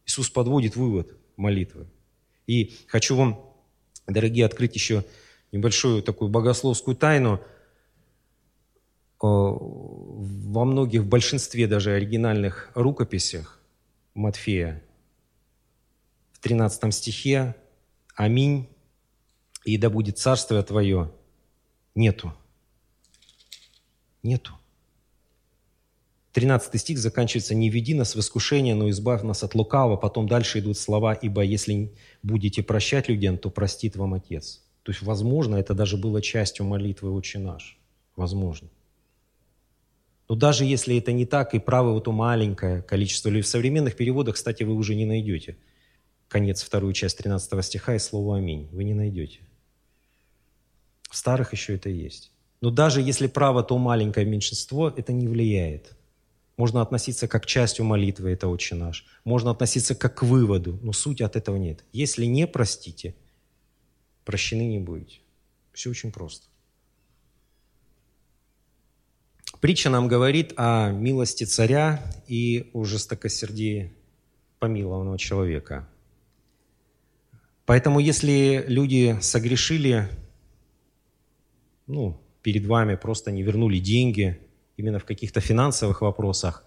Иисус 0.06 0.30
подводит 0.30 0.76
вывод 0.76 1.16
молитвы. 1.36 1.88
И 2.48 2.76
хочу 2.88 3.14
вам, 3.14 3.40
дорогие, 4.08 4.44
открыть 4.44 4.74
еще 4.74 5.04
небольшую 5.52 6.02
такую 6.02 6.28
богословскую 6.28 6.96
тайну– 6.96 7.40
во 9.20 10.64
многих, 10.64 11.02
в 11.02 11.08
большинстве 11.08 11.66
даже 11.66 11.92
оригинальных 11.92 12.70
рукописях 12.74 13.60
Матфея 14.14 14.82
в 16.32 16.38
13 16.40 16.94
стихе 16.94 17.56
«Аминь, 18.14 18.68
и 19.64 19.76
да 19.76 19.90
будет 19.90 20.18
царствие 20.18 20.62
Твое» 20.62 21.12
нету. 21.94 22.32
Нету. 24.22 24.57
13 26.32 26.80
стих 26.80 26.98
заканчивается 26.98 27.54
«Не 27.54 27.70
веди 27.70 27.94
нас 27.94 28.14
в 28.14 28.20
искушение, 28.20 28.74
но 28.74 28.90
избавь 28.90 29.22
нас 29.22 29.42
от 29.42 29.54
лукава». 29.54 29.96
Потом 29.96 30.28
дальше 30.28 30.58
идут 30.58 30.76
слова 30.76 31.14
«Ибо 31.14 31.42
если 31.42 31.92
будете 32.22 32.62
прощать 32.62 33.08
людям, 33.08 33.38
то 33.38 33.50
простит 33.50 33.96
вам 33.96 34.14
Отец». 34.14 34.62
То 34.82 34.92
есть, 34.92 35.02
возможно, 35.02 35.56
это 35.56 35.74
даже 35.74 35.96
было 35.96 36.20
частью 36.20 36.66
молитвы 36.66 37.10
«Отче 37.12 37.38
наш». 37.38 37.78
Возможно. 38.16 38.68
Но 40.28 40.34
даже 40.34 40.64
если 40.64 40.98
это 40.98 41.12
не 41.12 41.24
так, 41.24 41.54
и 41.54 41.58
правы 41.58 41.94
вот 41.94 42.04
то 42.04 42.12
маленькое 42.12 42.82
количество, 42.82 43.30
или 43.30 43.40
в 43.40 43.46
современных 43.46 43.96
переводах, 43.96 44.34
кстати, 44.34 44.62
вы 44.62 44.74
уже 44.74 44.94
не 44.94 45.06
найдете. 45.06 45.56
Конец, 46.28 46.62
вторую 46.62 46.92
часть 46.92 47.16
13 47.18 47.64
стиха 47.64 47.94
и 47.94 47.98
слово 47.98 48.36
«Аминь» 48.36 48.68
вы 48.70 48.84
не 48.84 48.92
найдете. 48.92 49.40
В 51.10 51.16
старых 51.16 51.52
еще 51.52 51.74
это 51.74 51.88
есть. 51.88 52.32
Но 52.60 52.70
даже 52.70 53.00
если 53.00 53.28
право 53.28 53.62
то 53.62 53.78
маленькое 53.78 54.26
меньшинство, 54.26 54.92
это 54.94 55.12
не 55.12 55.26
влияет. 55.26 55.97
Можно 56.58 56.82
относиться 56.82 57.28
как 57.28 57.44
к 57.44 57.46
частью 57.46 57.84
молитвы, 57.84 58.32
это 58.32 58.48
«Отче 58.48 58.74
наш». 58.74 59.06
Можно 59.24 59.52
относиться 59.52 59.94
как 59.94 60.16
к 60.16 60.22
выводу, 60.24 60.78
но 60.82 60.92
суть 60.92 61.20
от 61.20 61.36
этого 61.36 61.56
нет. 61.56 61.84
Если 61.92 62.26
не 62.26 62.48
простите, 62.48 63.14
прощены 64.24 64.66
не 64.66 64.80
будете. 64.80 65.20
Все 65.72 65.88
очень 65.88 66.10
просто. 66.10 66.48
Притча 69.60 69.88
нам 69.88 70.08
говорит 70.08 70.52
о 70.56 70.90
милости 70.90 71.44
царя 71.44 72.02
и 72.26 72.70
о 72.72 72.82
жестокосердии 72.82 73.92
помилованного 74.58 75.16
человека. 75.16 75.88
Поэтому 77.66 78.00
если 78.00 78.64
люди 78.66 79.16
согрешили, 79.20 80.08
ну, 81.86 82.20
перед 82.42 82.66
вами 82.66 82.96
просто 82.96 83.30
не 83.30 83.44
вернули 83.44 83.78
деньги, 83.78 84.40
именно 84.78 84.98
в 84.98 85.04
каких-то 85.04 85.40
финансовых 85.40 86.00
вопросах, 86.00 86.64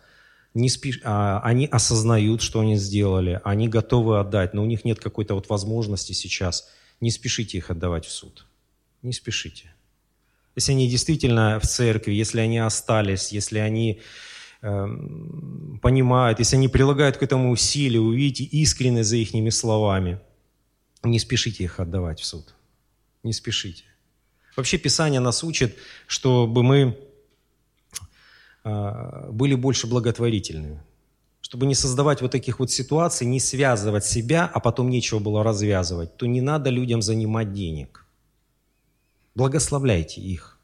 не 0.54 0.70
спеш... 0.70 1.00
а, 1.04 1.42
они 1.44 1.66
осознают, 1.66 2.42
что 2.42 2.60
они 2.60 2.76
сделали, 2.76 3.42
они 3.44 3.68
готовы 3.68 4.20
отдать, 4.20 4.54
но 4.54 4.62
у 4.62 4.66
них 4.66 4.86
нет 4.86 5.00
какой-то 5.00 5.34
вот 5.34 5.50
возможности 5.50 6.14
сейчас, 6.14 6.70
не 7.00 7.10
спешите 7.10 7.58
их 7.58 7.72
отдавать 7.72 8.06
в 8.06 8.12
суд. 8.12 8.46
Не 9.02 9.14
спешите 9.14 9.72
если 10.56 10.74
они 10.74 10.90
действительно 10.90 11.60
в 11.60 11.68
церкви, 11.68 12.14
если 12.14 12.42
они 12.42 12.60
остались, 12.60 13.32
если 13.32 13.60
они 13.60 14.02
э, 14.62 14.88
понимают, 15.82 16.40
если 16.40 16.58
они 16.58 16.68
прилагают 16.68 17.18
к 17.18 17.24
этому 17.24 17.52
усилия, 17.52 18.00
увидите 18.00 18.44
искренне 18.44 19.04
за 19.04 19.18
их 19.18 19.32
словами, 19.54 20.20
не 21.04 21.20
спешите 21.20 21.64
их 21.64 21.80
отдавать 21.80 22.20
в 22.20 22.26
суд. 22.26 22.54
Не 23.24 23.34
спешите. 23.34 23.84
Вообще 24.58 24.78
Писание 24.78 25.20
нас 25.20 25.44
учит, 25.44 25.78
чтобы 26.08 26.64
мы 26.64 26.98
были 28.64 29.56
больше 29.56 29.88
благотворительными. 29.88 30.84
Чтобы 31.42 31.66
не 31.66 31.76
создавать 31.76 32.22
вот 32.22 32.32
таких 32.32 32.60
вот 32.60 32.72
ситуаций, 32.72 33.28
не 33.28 33.40
связывать 33.40 34.06
себя, 34.06 34.50
а 34.54 34.60
потом 34.60 34.90
нечего 34.90 35.20
было 35.20 35.44
развязывать, 35.44 36.16
то 36.18 36.26
не 36.28 36.42
надо 36.42 36.70
людям 36.70 37.02
занимать 37.02 37.54
денег– 37.54 38.06
Благословляйте 39.34 40.20
их, 40.20 40.60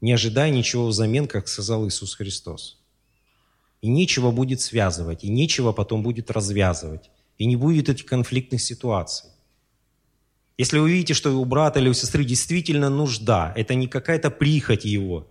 не 0.00 0.12
ожидая 0.12 0.50
ничего 0.50 0.86
взамен, 0.86 1.26
как 1.26 1.48
сказал 1.48 1.88
Иисус 1.88 2.14
Христос. 2.14 2.80
И 3.80 3.88
нечего 3.88 4.30
будет 4.30 4.60
связывать, 4.60 5.24
и 5.24 5.28
нечего 5.28 5.72
потом 5.72 6.04
будет 6.04 6.30
развязывать, 6.30 7.10
и 7.36 7.46
не 7.46 7.56
будет 7.56 7.88
этих 7.88 8.06
конфликтных 8.06 8.62
ситуаций. 8.62 9.30
Если 10.56 10.78
вы 10.78 10.90
видите, 10.90 11.14
что 11.14 11.36
у 11.36 11.44
брата 11.44 11.80
или 11.80 11.88
у 11.88 11.94
сестры 11.94 12.24
действительно 12.24 12.90
нужда, 12.90 13.52
это 13.56 13.74
не 13.74 13.88
какая-то 13.88 14.30
прихоть 14.30 14.84
его, 14.84 15.28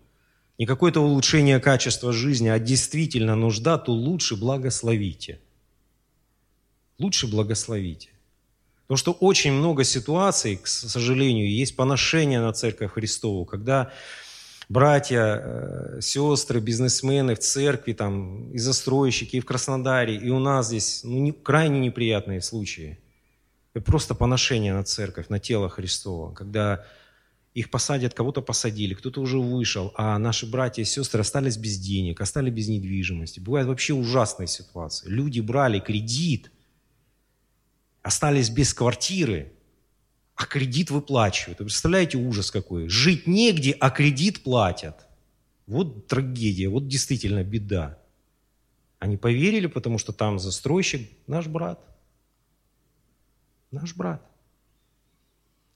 не 0.57 0.65
какое-то 0.65 1.01
улучшение 1.01 1.59
качества 1.59 2.13
жизни, 2.13 2.47
а 2.47 2.59
действительно 2.59 3.35
нужда, 3.35 3.77
то 3.77 3.91
лучше 3.91 4.35
благословите. 4.35 5.39
Лучше 6.97 7.27
благословите. 7.27 8.09
Потому 8.83 8.97
что 8.97 9.11
очень 9.13 9.51
много 9.51 9.83
ситуаций, 9.83 10.57
к 10.57 10.67
сожалению, 10.67 11.51
есть 11.51 11.75
поношение 11.75 12.39
на 12.39 12.53
Церковь 12.53 12.91
Христову, 12.91 13.43
когда 13.43 13.91
братья, 14.69 15.41
э, 15.43 15.99
сестры, 16.01 16.59
бизнесмены 16.59 17.35
в 17.35 17.39
церкви, 17.39 17.93
там, 17.93 18.51
и 18.51 18.59
застройщики, 18.59 19.37
и 19.37 19.39
в 19.39 19.45
Краснодаре, 19.45 20.15
и 20.15 20.29
у 20.29 20.39
нас 20.39 20.67
здесь 20.67 21.01
ну, 21.03 21.19
не, 21.19 21.31
крайне 21.31 21.79
неприятные 21.79 22.41
случаи. 22.41 22.99
Это 23.73 23.83
просто 23.83 24.15
поношение 24.15 24.73
на 24.73 24.83
церковь, 24.83 25.29
на 25.29 25.39
тело 25.39 25.67
Христова, 25.67 26.33
когда 26.33 26.85
их 27.55 27.69
посадят, 27.69 28.13
кого-то 28.13 28.41
посадили, 28.41 28.93
кто-то 28.93 29.21
уже 29.21 29.39
вышел, 29.39 29.93
а 29.95 30.19
наши 30.19 30.45
братья 30.45 30.81
и 30.81 30.85
сестры 30.85 31.21
остались 31.21 31.55
без 31.55 31.79
денег, 31.79 32.19
остались 32.19 32.53
без 32.53 32.67
недвижимости. 32.67 33.39
Бывают 33.39 33.69
вообще 33.69 33.93
ужасные 33.93 34.47
ситуации. 34.47 35.07
Люди 35.07 35.39
брали 35.39 35.79
кредит, 35.79 36.51
остались 38.03 38.49
без 38.49 38.73
квартиры, 38.73 39.53
а 40.35 40.45
кредит 40.45 40.91
выплачивают. 40.91 41.59
Вы 41.59 41.65
представляете 41.65 42.17
ужас 42.17 42.51
какой? 42.51 42.89
Жить 42.89 43.25
негде, 43.25 43.71
а 43.79 43.89
кредит 43.89 44.43
платят. 44.43 45.07
Вот 45.65 46.07
трагедия, 46.07 46.67
вот 46.67 46.89
действительно 46.89 47.41
беда. 47.45 47.97
Они 48.99 49.15
поверили, 49.15 49.67
потому 49.67 49.97
что 49.97 50.11
там 50.11 50.39
застройщик 50.39 51.09
наш 51.25 51.47
брат. 51.47 51.79
Наш 53.71 53.95
брат. 53.95 54.29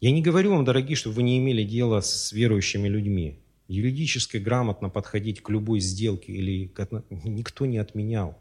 Я 0.02 0.12
не 0.12 0.22
говорю 0.22 0.52
вам, 0.52 0.64
дорогие, 0.64 0.96
чтобы 0.96 1.18
вы 1.18 1.24
не 1.24 1.38
имели 1.40 1.64
дела 1.64 2.00
с 2.00 2.32
верующими 2.32 2.88
людьми. 2.88 3.40
Юридически 3.68 4.38
грамотно 4.38 4.90
подходить 4.90 5.42
к 5.42 5.50
любой 5.50 5.82
сделке 5.82 6.32
или 6.32 6.72
никто 7.26 7.66
не 7.66 7.78
отменял. 7.78 8.38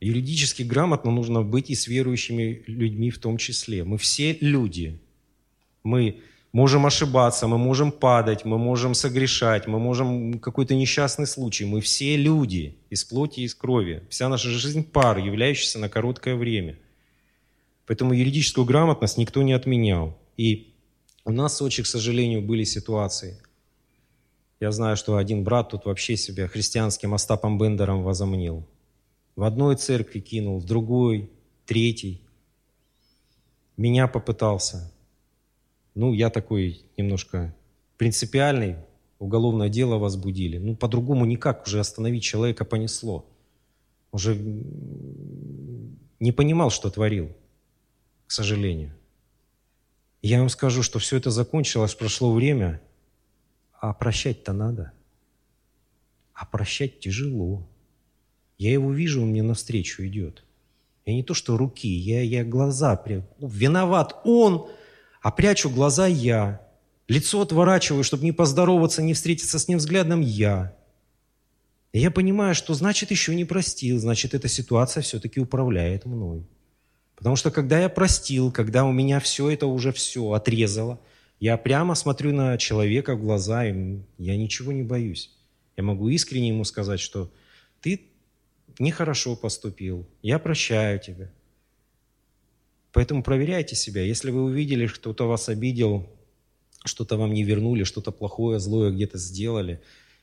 Юридически 0.00 0.62
грамотно 0.62 1.12
нужно 1.12 1.42
быть 1.42 1.70
и 1.70 1.74
с 1.76 1.86
верующими 1.86 2.64
людьми 2.66 3.10
в 3.10 3.18
том 3.18 3.36
числе. 3.36 3.84
Мы 3.84 3.96
все 3.96 4.36
люди. 4.40 4.98
Мы 5.84 6.20
можем 6.52 6.84
ошибаться, 6.84 7.46
мы 7.46 7.56
можем 7.56 7.92
падать, 7.92 8.44
мы 8.44 8.58
можем 8.58 8.94
согрешать, 8.94 9.68
мы 9.68 9.78
можем 9.78 10.40
какой-то 10.40 10.74
несчастный 10.74 11.26
случай. 11.26 11.64
Мы 11.64 11.80
все 11.80 12.16
люди 12.16 12.76
из 12.90 13.04
плоти 13.04 13.40
и 13.40 13.44
из 13.44 13.54
крови. 13.54 14.02
Вся 14.08 14.28
наша 14.28 14.48
жизнь 14.48 14.82
пар, 14.82 15.18
являющаяся 15.18 15.78
на 15.78 15.88
короткое 15.88 16.34
время. 16.34 16.76
Поэтому 17.90 18.12
юридическую 18.14 18.64
грамотность 18.64 19.18
никто 19.18 19.42
не 19.42 19.52
отменял. 19.52 20.16
И 20.36 20.74
у 21.24 21.32
нас 21.32 21.60
очень, 21.60 21.82
к 21.82 21.88
сожалению, 21.88 22.40
были 22.40 22.62
ситуации. 22.62 23.42
Я 24.60 24.70
знаю, 24.70 24.96
что 24.96 25.16
один 25.16 25.42
брат 25.42 25.70
тут 25.70 25.86
вообще 25.86 26.16
себя 26.16 26.46
христианским 26.46 27.14
Остапом 27.14 27.58
Бендером 27.58 28.04
возомнил. 28.04 28.64
В 29.34 29.42
одной 29.42 29.74
церкви 29.74 30.20
кинул, 30.20 30.60
в 30.60 30.66
другой, 30.66 31.32
третий. 31.66 32.22
Меня 33.76 34.06
попытался. 34.06 34.92
Ну, 35.96 36.12
я 36.12 36.30
такой 36.30 36.84
немножко 36.96 37.52
принципиальный, 37.96 38.76
уголовное 39.18 39.68
дело 39.68 39.98
возбудили. 39.98 40.58
Ну, 40.58 40.76
по-другому 40.76 41.24
никак 41.24 41.66
уже 41.66 41.80
остановить 41.80 42.22
человека 42.22 42.64
понесло. 42.64 43.26
Уже 44.12 44.36
не 46.20 46.30
понимал, 46.30 46.70
что 46.70 46.88
творил, 46.88 47.32
к 48.30 48.32
сожалению. 48.32 48.92
Я 50.22 50.38
вам 50.38 50.50
скажу, 50.50 50.84
что 50.84 51.00
все 51.00 51.16
это 51.16 51.32
закончилось, 51.32 51.96
прошло 51.96 52.32
время, 52.32 52.80
а 53.72 53.92
прощать-то 53.92 54.52
надо. 54.52 54.92
А 56.32 56.46
прощать 56.46 57.00
тяжело. 57.00 57.68
Я 58.56 58.70
его 58.70 58.92
вижу, 58.92 59.22
он 59.22 59.30
мне 59.30 59.42
навстречу 59.42 60.06
идет. 60.06 60.44
Я 61.06 61.14
не 61.14 61.24
то, 61.24 61.34
что 61.34 61.56
руки, 61.56 61.88
я, 61.88 62.22
я 62.22 62.44
глаза. 62.44 62.94
Прям, 62.94 63.24
виноват 63.40 64.20
он, 64.22 64.68
а 65.22 65.32
прячу 65.32 65.68
глаза 65.68 66.06
я. 66.06 66.64
Лицо 67.08 67.40
отворачиваю, 67.40 68.04
чтобы 68.04 68.22
не 68.22 68.30
поздороваться, 68.30 69.02
не 69.02 69.14
встретиться 69.14 69.58
с 69.58 69.66
ним 69.66 69.78
взглядом 69.78 70.20
я. 70.20 70.76
И 71.90 71.98
я 71.98 72.12
понимаю, 72.12 72.54
что 72.54 72.74
значит 72.74 73.10
еще 73.10 73.34
не 73.34 73.44
простил, 73.44 73.98
значит 73.98 74.34
эта 74.34 74.46
ситуация 74.46 75.02
все-таки 75.02 75.40
управляет 75.40 76.06
мной. 76.06 76.46
Потому 77.20 77.36
что 77.36 77.50
когда 77.50 77.78
я 77.78 77.90
простил, 77.90 78.50
когда 78.50 78.86
у 78.86 78.92
меня 78.92 79.20
все 79.20 79.50
это 79.50 79.66
уже 79.66 79.92
все 79.92 80.32
отрезало, 80.32 80.98
я 81.38 81.58
прямо 81.58 81.94
смотрю 81.94 82.32
на 82.32 82.56
человека 82.56 83.14
в 83.14 83.20
глаза, 83.20 83.66
и 83.66 83.98
я 84.16 84.36
ничего 84.38 84.72
не 84.72 84.82
боюсь. 84.82 85.30
Я 85.76 85.82
могу 85.82 86.08
искренне 86.08 86.48
ему 86.48 86.64
сказать, 86.64 86.98
что 86.98 87.30
ты 87.82 88.00
нехорошо 88.78 89.36
поступил, 89.36 90.08
я 90.22 90.38
прощаю 90.38 90.98
тебя. 90.98 91.30
Поэтому 92.92 93.22
проверяйте 93.22 93.76
себя. 93.76 94.00
Если 94.00 94.30
вы 94.30 94.42
увидели, 94.42 94.86
что 94.86 94.98
кто-то 94.98 95.24
вас 95.28 95.50
обидел, 95.50 96.08
что-то 96.86 97.18
вам 97.18 97.34
не 97.34 97.44
вернули, 97.44 97.84
что-то 97.84 98.12
плохое, 98.12 98.58
злое 98.60 98.92
где-то 98.92 99.18
сделали, 99.18 99.82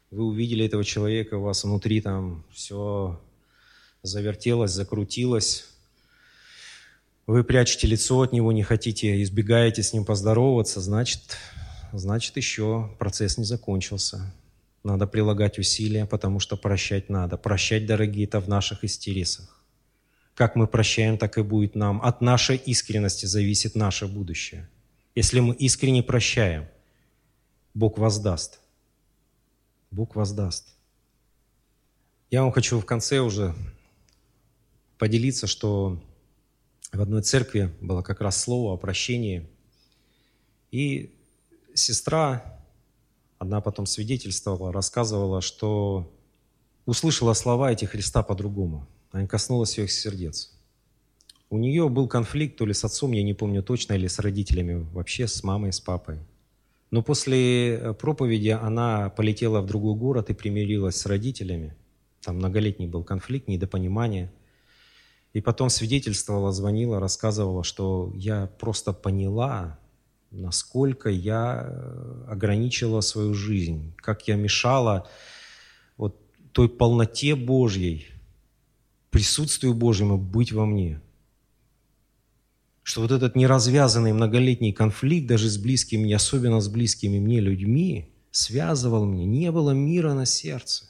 вы 0.09 0.23
увидели 0.23 0.65
этого 0.65 0.83
человека, 0.83 1.35
у 1.35 1.43
вас 1.43 1.63
внутри 1.63 2.01
там 2.01 2.43
все 2.51 3.21
завертелось, 4.01 4.71
закрутилось, 4.71 5.67
вы 7.27 7.43
прячете 7.43 7.87
лицо 7.87 8.21
от 8.21 8.31
него, 8.31 8.53
не 8.53 8.63
хотите, 8.63 9.21
избегаете 9.21 9.83
с 9.83 9.93
ним 9.93 10.05
поздороваться, 10.05 10.79
значит, 10.79 11.37
значит 11.91 12.37
еще 12.37 12.95
процесс 12.97 13.37
не 13.37 13.43
закончился. 13.43 14.33
Надо 14.83 15.05
прилагать 15.05 15.59
усилия, 15.59 16.05
потому 16.05 16.39
что 16.39 16.55
прощать 16.55 17.09
надо. 17.09 17.35
Прощать, 17.37 17.85
дорогие, 17.85 18.25
это 18.25 18.39
в 18.39 18.47
наших 18.47 18.85
интересах. 18.85 19.61
Как 20.33 20.55
мы 20.55 20.67
прощаем, 20.67 21.17
так 21.17 21.37
и 21.37 21.41
будет 21.41 21.75
нам. 21.75 22.01
От 22.01 22.21
нашей 22.21 22.55
искренности 22.55 23.25
зависит 23.25 23.75
наше 23.75 24.07
будущее. 24.07 24.69
Если 25.13 25.41
мы 25.41 25.53
искренне 25.55 26.03
прощаем, 26.03 26.67
Бог 27.73 27.97
воздаст. 27.97 28.59
Бог 29.91 30.15
воздаст. 30.15 30.73
Я 32.31 32.43
вам 32.43 32.51
хочу 32.53 32.79
в 32.79 32.85
конце 32.85 33.19
уже 33.19 33.53
поделиться, 34.97 35.47
что 35.47 36.01
в 36.91 37.01
одной 37.01 37.21
церкви 37.21 37.73
было 37.81 38.01
как 38.01 38.21
раз 38.21 38.41
слово 38.41 38.73
о 38.73 38.77
прощении. 38.77 39.47
И 40.71 41.15
сестра, 41.73 42.59
одна 43.37 43.61
потом 43.61 43.85
свидетельствовала, 43.85 44.71
рассказывала, 44.71 45.41
что 45.41 46.11
услышала 46.85 47.33
слова 47.33 47.71
эти 47.71 47.85
Христа 47.85 48.23
по-другому. 48.23 48.87
Они 49.11 49.27
коснулась 49.27 49.77
их 49.77 49.91
сердец. 49.91 50.53
У 51.49 51.57
нее 51.57 51.87
был 51.87 52.07
конфликт 52.07 52.57
то 52.57 52.65
ли 52.65 52.73
с 52.73 52.83
отцом, 52.83 53.13
я 53.13 53.23
не 53.23 53.33
помню 53.33 53.63
точно, 53.63 53.93
или 53.93 54.07
с 54.07 54.19
родителями, 54.19 54.85
вообще 54.91 55.27
с 55.27 55.43
мамой, 55.43 55.71
с 55.71 55.79
папой. 55.79 56.19
Но 56.91 57.01
после 57.01 57.75
э, 57.75 57.93
проповеди 57.93 58.49
она 58.49 59.09
полетела 59.09 59.61
в 59.61 59.65
другой 59.65 59.95
город 59.95 60.29
и 60.29 60.33
примирилась 60.33 60.95
с 60.95 61.05
родителями. 61.05 61.75
Там 62.21 62.37
многолетний 62.37 62.87
был 62.87 63.03
конфликт, 63.03 63.47
недопонимание. 63.47 64.31
И 65.37 65.41
потом 65.41 65.69
свидетельствовала, 65.69 66.51
звонила, 66.51 66.99
рассказывала, 66.99 67.63
что 67.63 68.11
я 68.15 68.47
просто 68.47 68.91
поняла, 68.91 69.77
насколько 70.31 71.09
я 71.11 71.63
э, 71.63 72.23
ограничила 72.27 73.01
свою 73.01 73.35
жизнь, 73.35 73.93
как 73.97 74.27
я 74.27 74.35
мешала 74.35 75.07
вот 75.95 76.19
той 76.53 76.67
полноте 76.67 77.35
Божьей, 77.35 78.07
присутствию 79.11 79.75
Божьему 79.75 80.17
быть 80.17 80.51
во 80.51 80.65
мне. 80.65 81.01
Что 82.81 83.01
вот 83.01 83.11
этот 83.11 83.35
неразвязанный 83.35 84.13
многолетний 84.13 84.73
конфликт 84.73 85.27
даже 85.27 85.49
с 85.51 85.59
близкими, 85.59 86.11
особенно 86.13 86.61
с 86.61 86.67
близкими 86.67 87.19
мне 87.19 87.41
людьми, 87.41 88.11
связывал 88.31 89.05
меня. 89.05 89.25
Не 89.27 89.51
было 89.51 89.69
мира 89.69 90.15
на 90.15 90.25
сердце. 90.25 90.85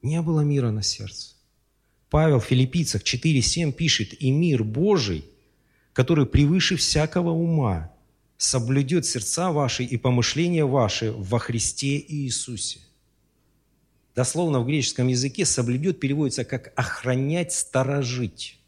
Не 0.00 0.22
было 0.22 0.40
мира 0.40 0.70
на 0.70 0.82
сердце. 0.82 1.34
Павел 2.12 2.40
в 2.40 2.44
Филиппийцах 2.44 3.02
4.7 3.02 3.72
пишет, 3.72 4.12
«И 4.20 4.30
мир 4.30 4.64
Божий, 4.64 5.24
который 5.94 6.26
превыше 6.26 6.76
всякого 6.76 7.30
ума, 7.30 7.90
соблюдет 8.36 9.06
сердца 9.06 9.50
ваши 9.50 9.82
и 9.84 9.96
помышления 9.96 10.66
ваши 10.66 11.10
во 11.10 11.38
Христе 11.38 11.98
Иисусе». 12.06 12.80
Дословно 14.14 14.60
в 14.60 14.66
греческом 14.66 15.08
языке 15.08 15.46
«соблюдет» 15.46 16.00
переводится 16.00 16.44
как 16.44 16.74
«охранять, 16.76 17.54
сторожить». 17.54 18.58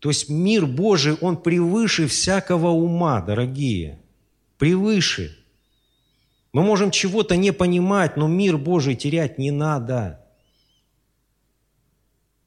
То 0.00 0.10
есть 0.10 0.28
мир 0.28 0.66
Божий, 0.66 1.14
он 1.14 1.38
превыше 1.38 2.06
всякого 2.06 2.68
ума, 2.68 3.22
дорогие. 3.22 4.00
Превыше. 4.58 5.34
Мы 6.52 6.62
можем 6.62 6.90
чего-то 6.90 7.36
не 7.36 7.54
понимать, 7.54 8.18
но 8.18 8.28
мир 8.28 8.58
Божий 8.58 8.96
терять 8.96 9.38
не 9.38 9.50
надо. 9.50 10.27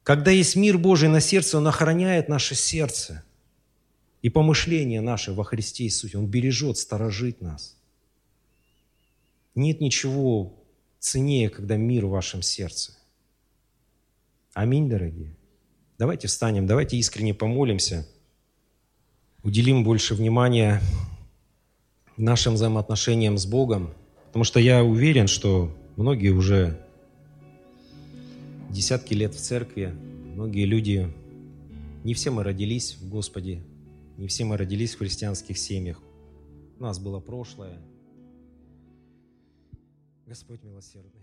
Когда 0.04 0.32
есть 0.32 0.56
мир 0.56 0.78
Божий 0.78 1.10
на 1.10 1.22
сердце, 1.22 1.58
Он 1.58 1.68
охраняет 1.68 2.28
наше 2.28 2.56
сердце 2.56 3.24
и 4.22 4.30
помышления 4.30 5.02
наши 5.02 5.32
во 5.32 5.44
Христе 5.44 5.84
Иисусе. 5.84 6.18
Он 6.18 6.28
бережет, 6.28 6.78
сторожит 6.78 7.42
нас. 7.42 7.78
Нет 9.54 9.82
ничего 9.82 10.54
ценнее, 11.00 11.50
когда 11.50 11.78
мир 11.78 12.06
в 12.06 12.12
вашем 12.12 12.42
сердце. 12.42 12.94
Аминь, 14.54 14.90
дорогие. 14.90 15.36
Давайте 15.98 16.28
встанем, 16.28 16.66
давайте 16.66 16.98
искренне 16.98 17.34
помолимся, 17.34 18.08
уделим 19.44 19.84
больше 19.84 20.16
внимания 20.16 20.82
нашим 22.18 22.56
взаимоотношениям 22.56 23.38
с 23.38 23.46
Богом, 23.46 23.94
потому 24.28 24.44
что 24.44 24.60
я 24.60 24.84
уверен, 24.84 25.28
что 25.28 25.76
многие 25.96 26.30
уже 26.30 26.81
десятки 28.72 29.14
лет 29.14 29.34
в 29.34 29.40
церкви, 29.40 29.94
многие 30.36 30.66
люди, 30.66 31.12
не 32.04 32.14
все 32.14 32.32
мы 32.32 32.44
родились 32.44 32.96
в 32.96 33.10
Господе, 33.10 33.62
не 34.18 34.28
все 34.28 34.46
мы 34.46 34.58
родились 34.58 34.96
в 34.96 35.00
христианских 35.00 35.58
семьях. 35.58 36.02
У 36.80 36.84
нас 36.84 36.98
было 37.00 37.20
прошлое. 37.20 37.78
Господь 40.26 40.64
милосердный. 40.64 41.21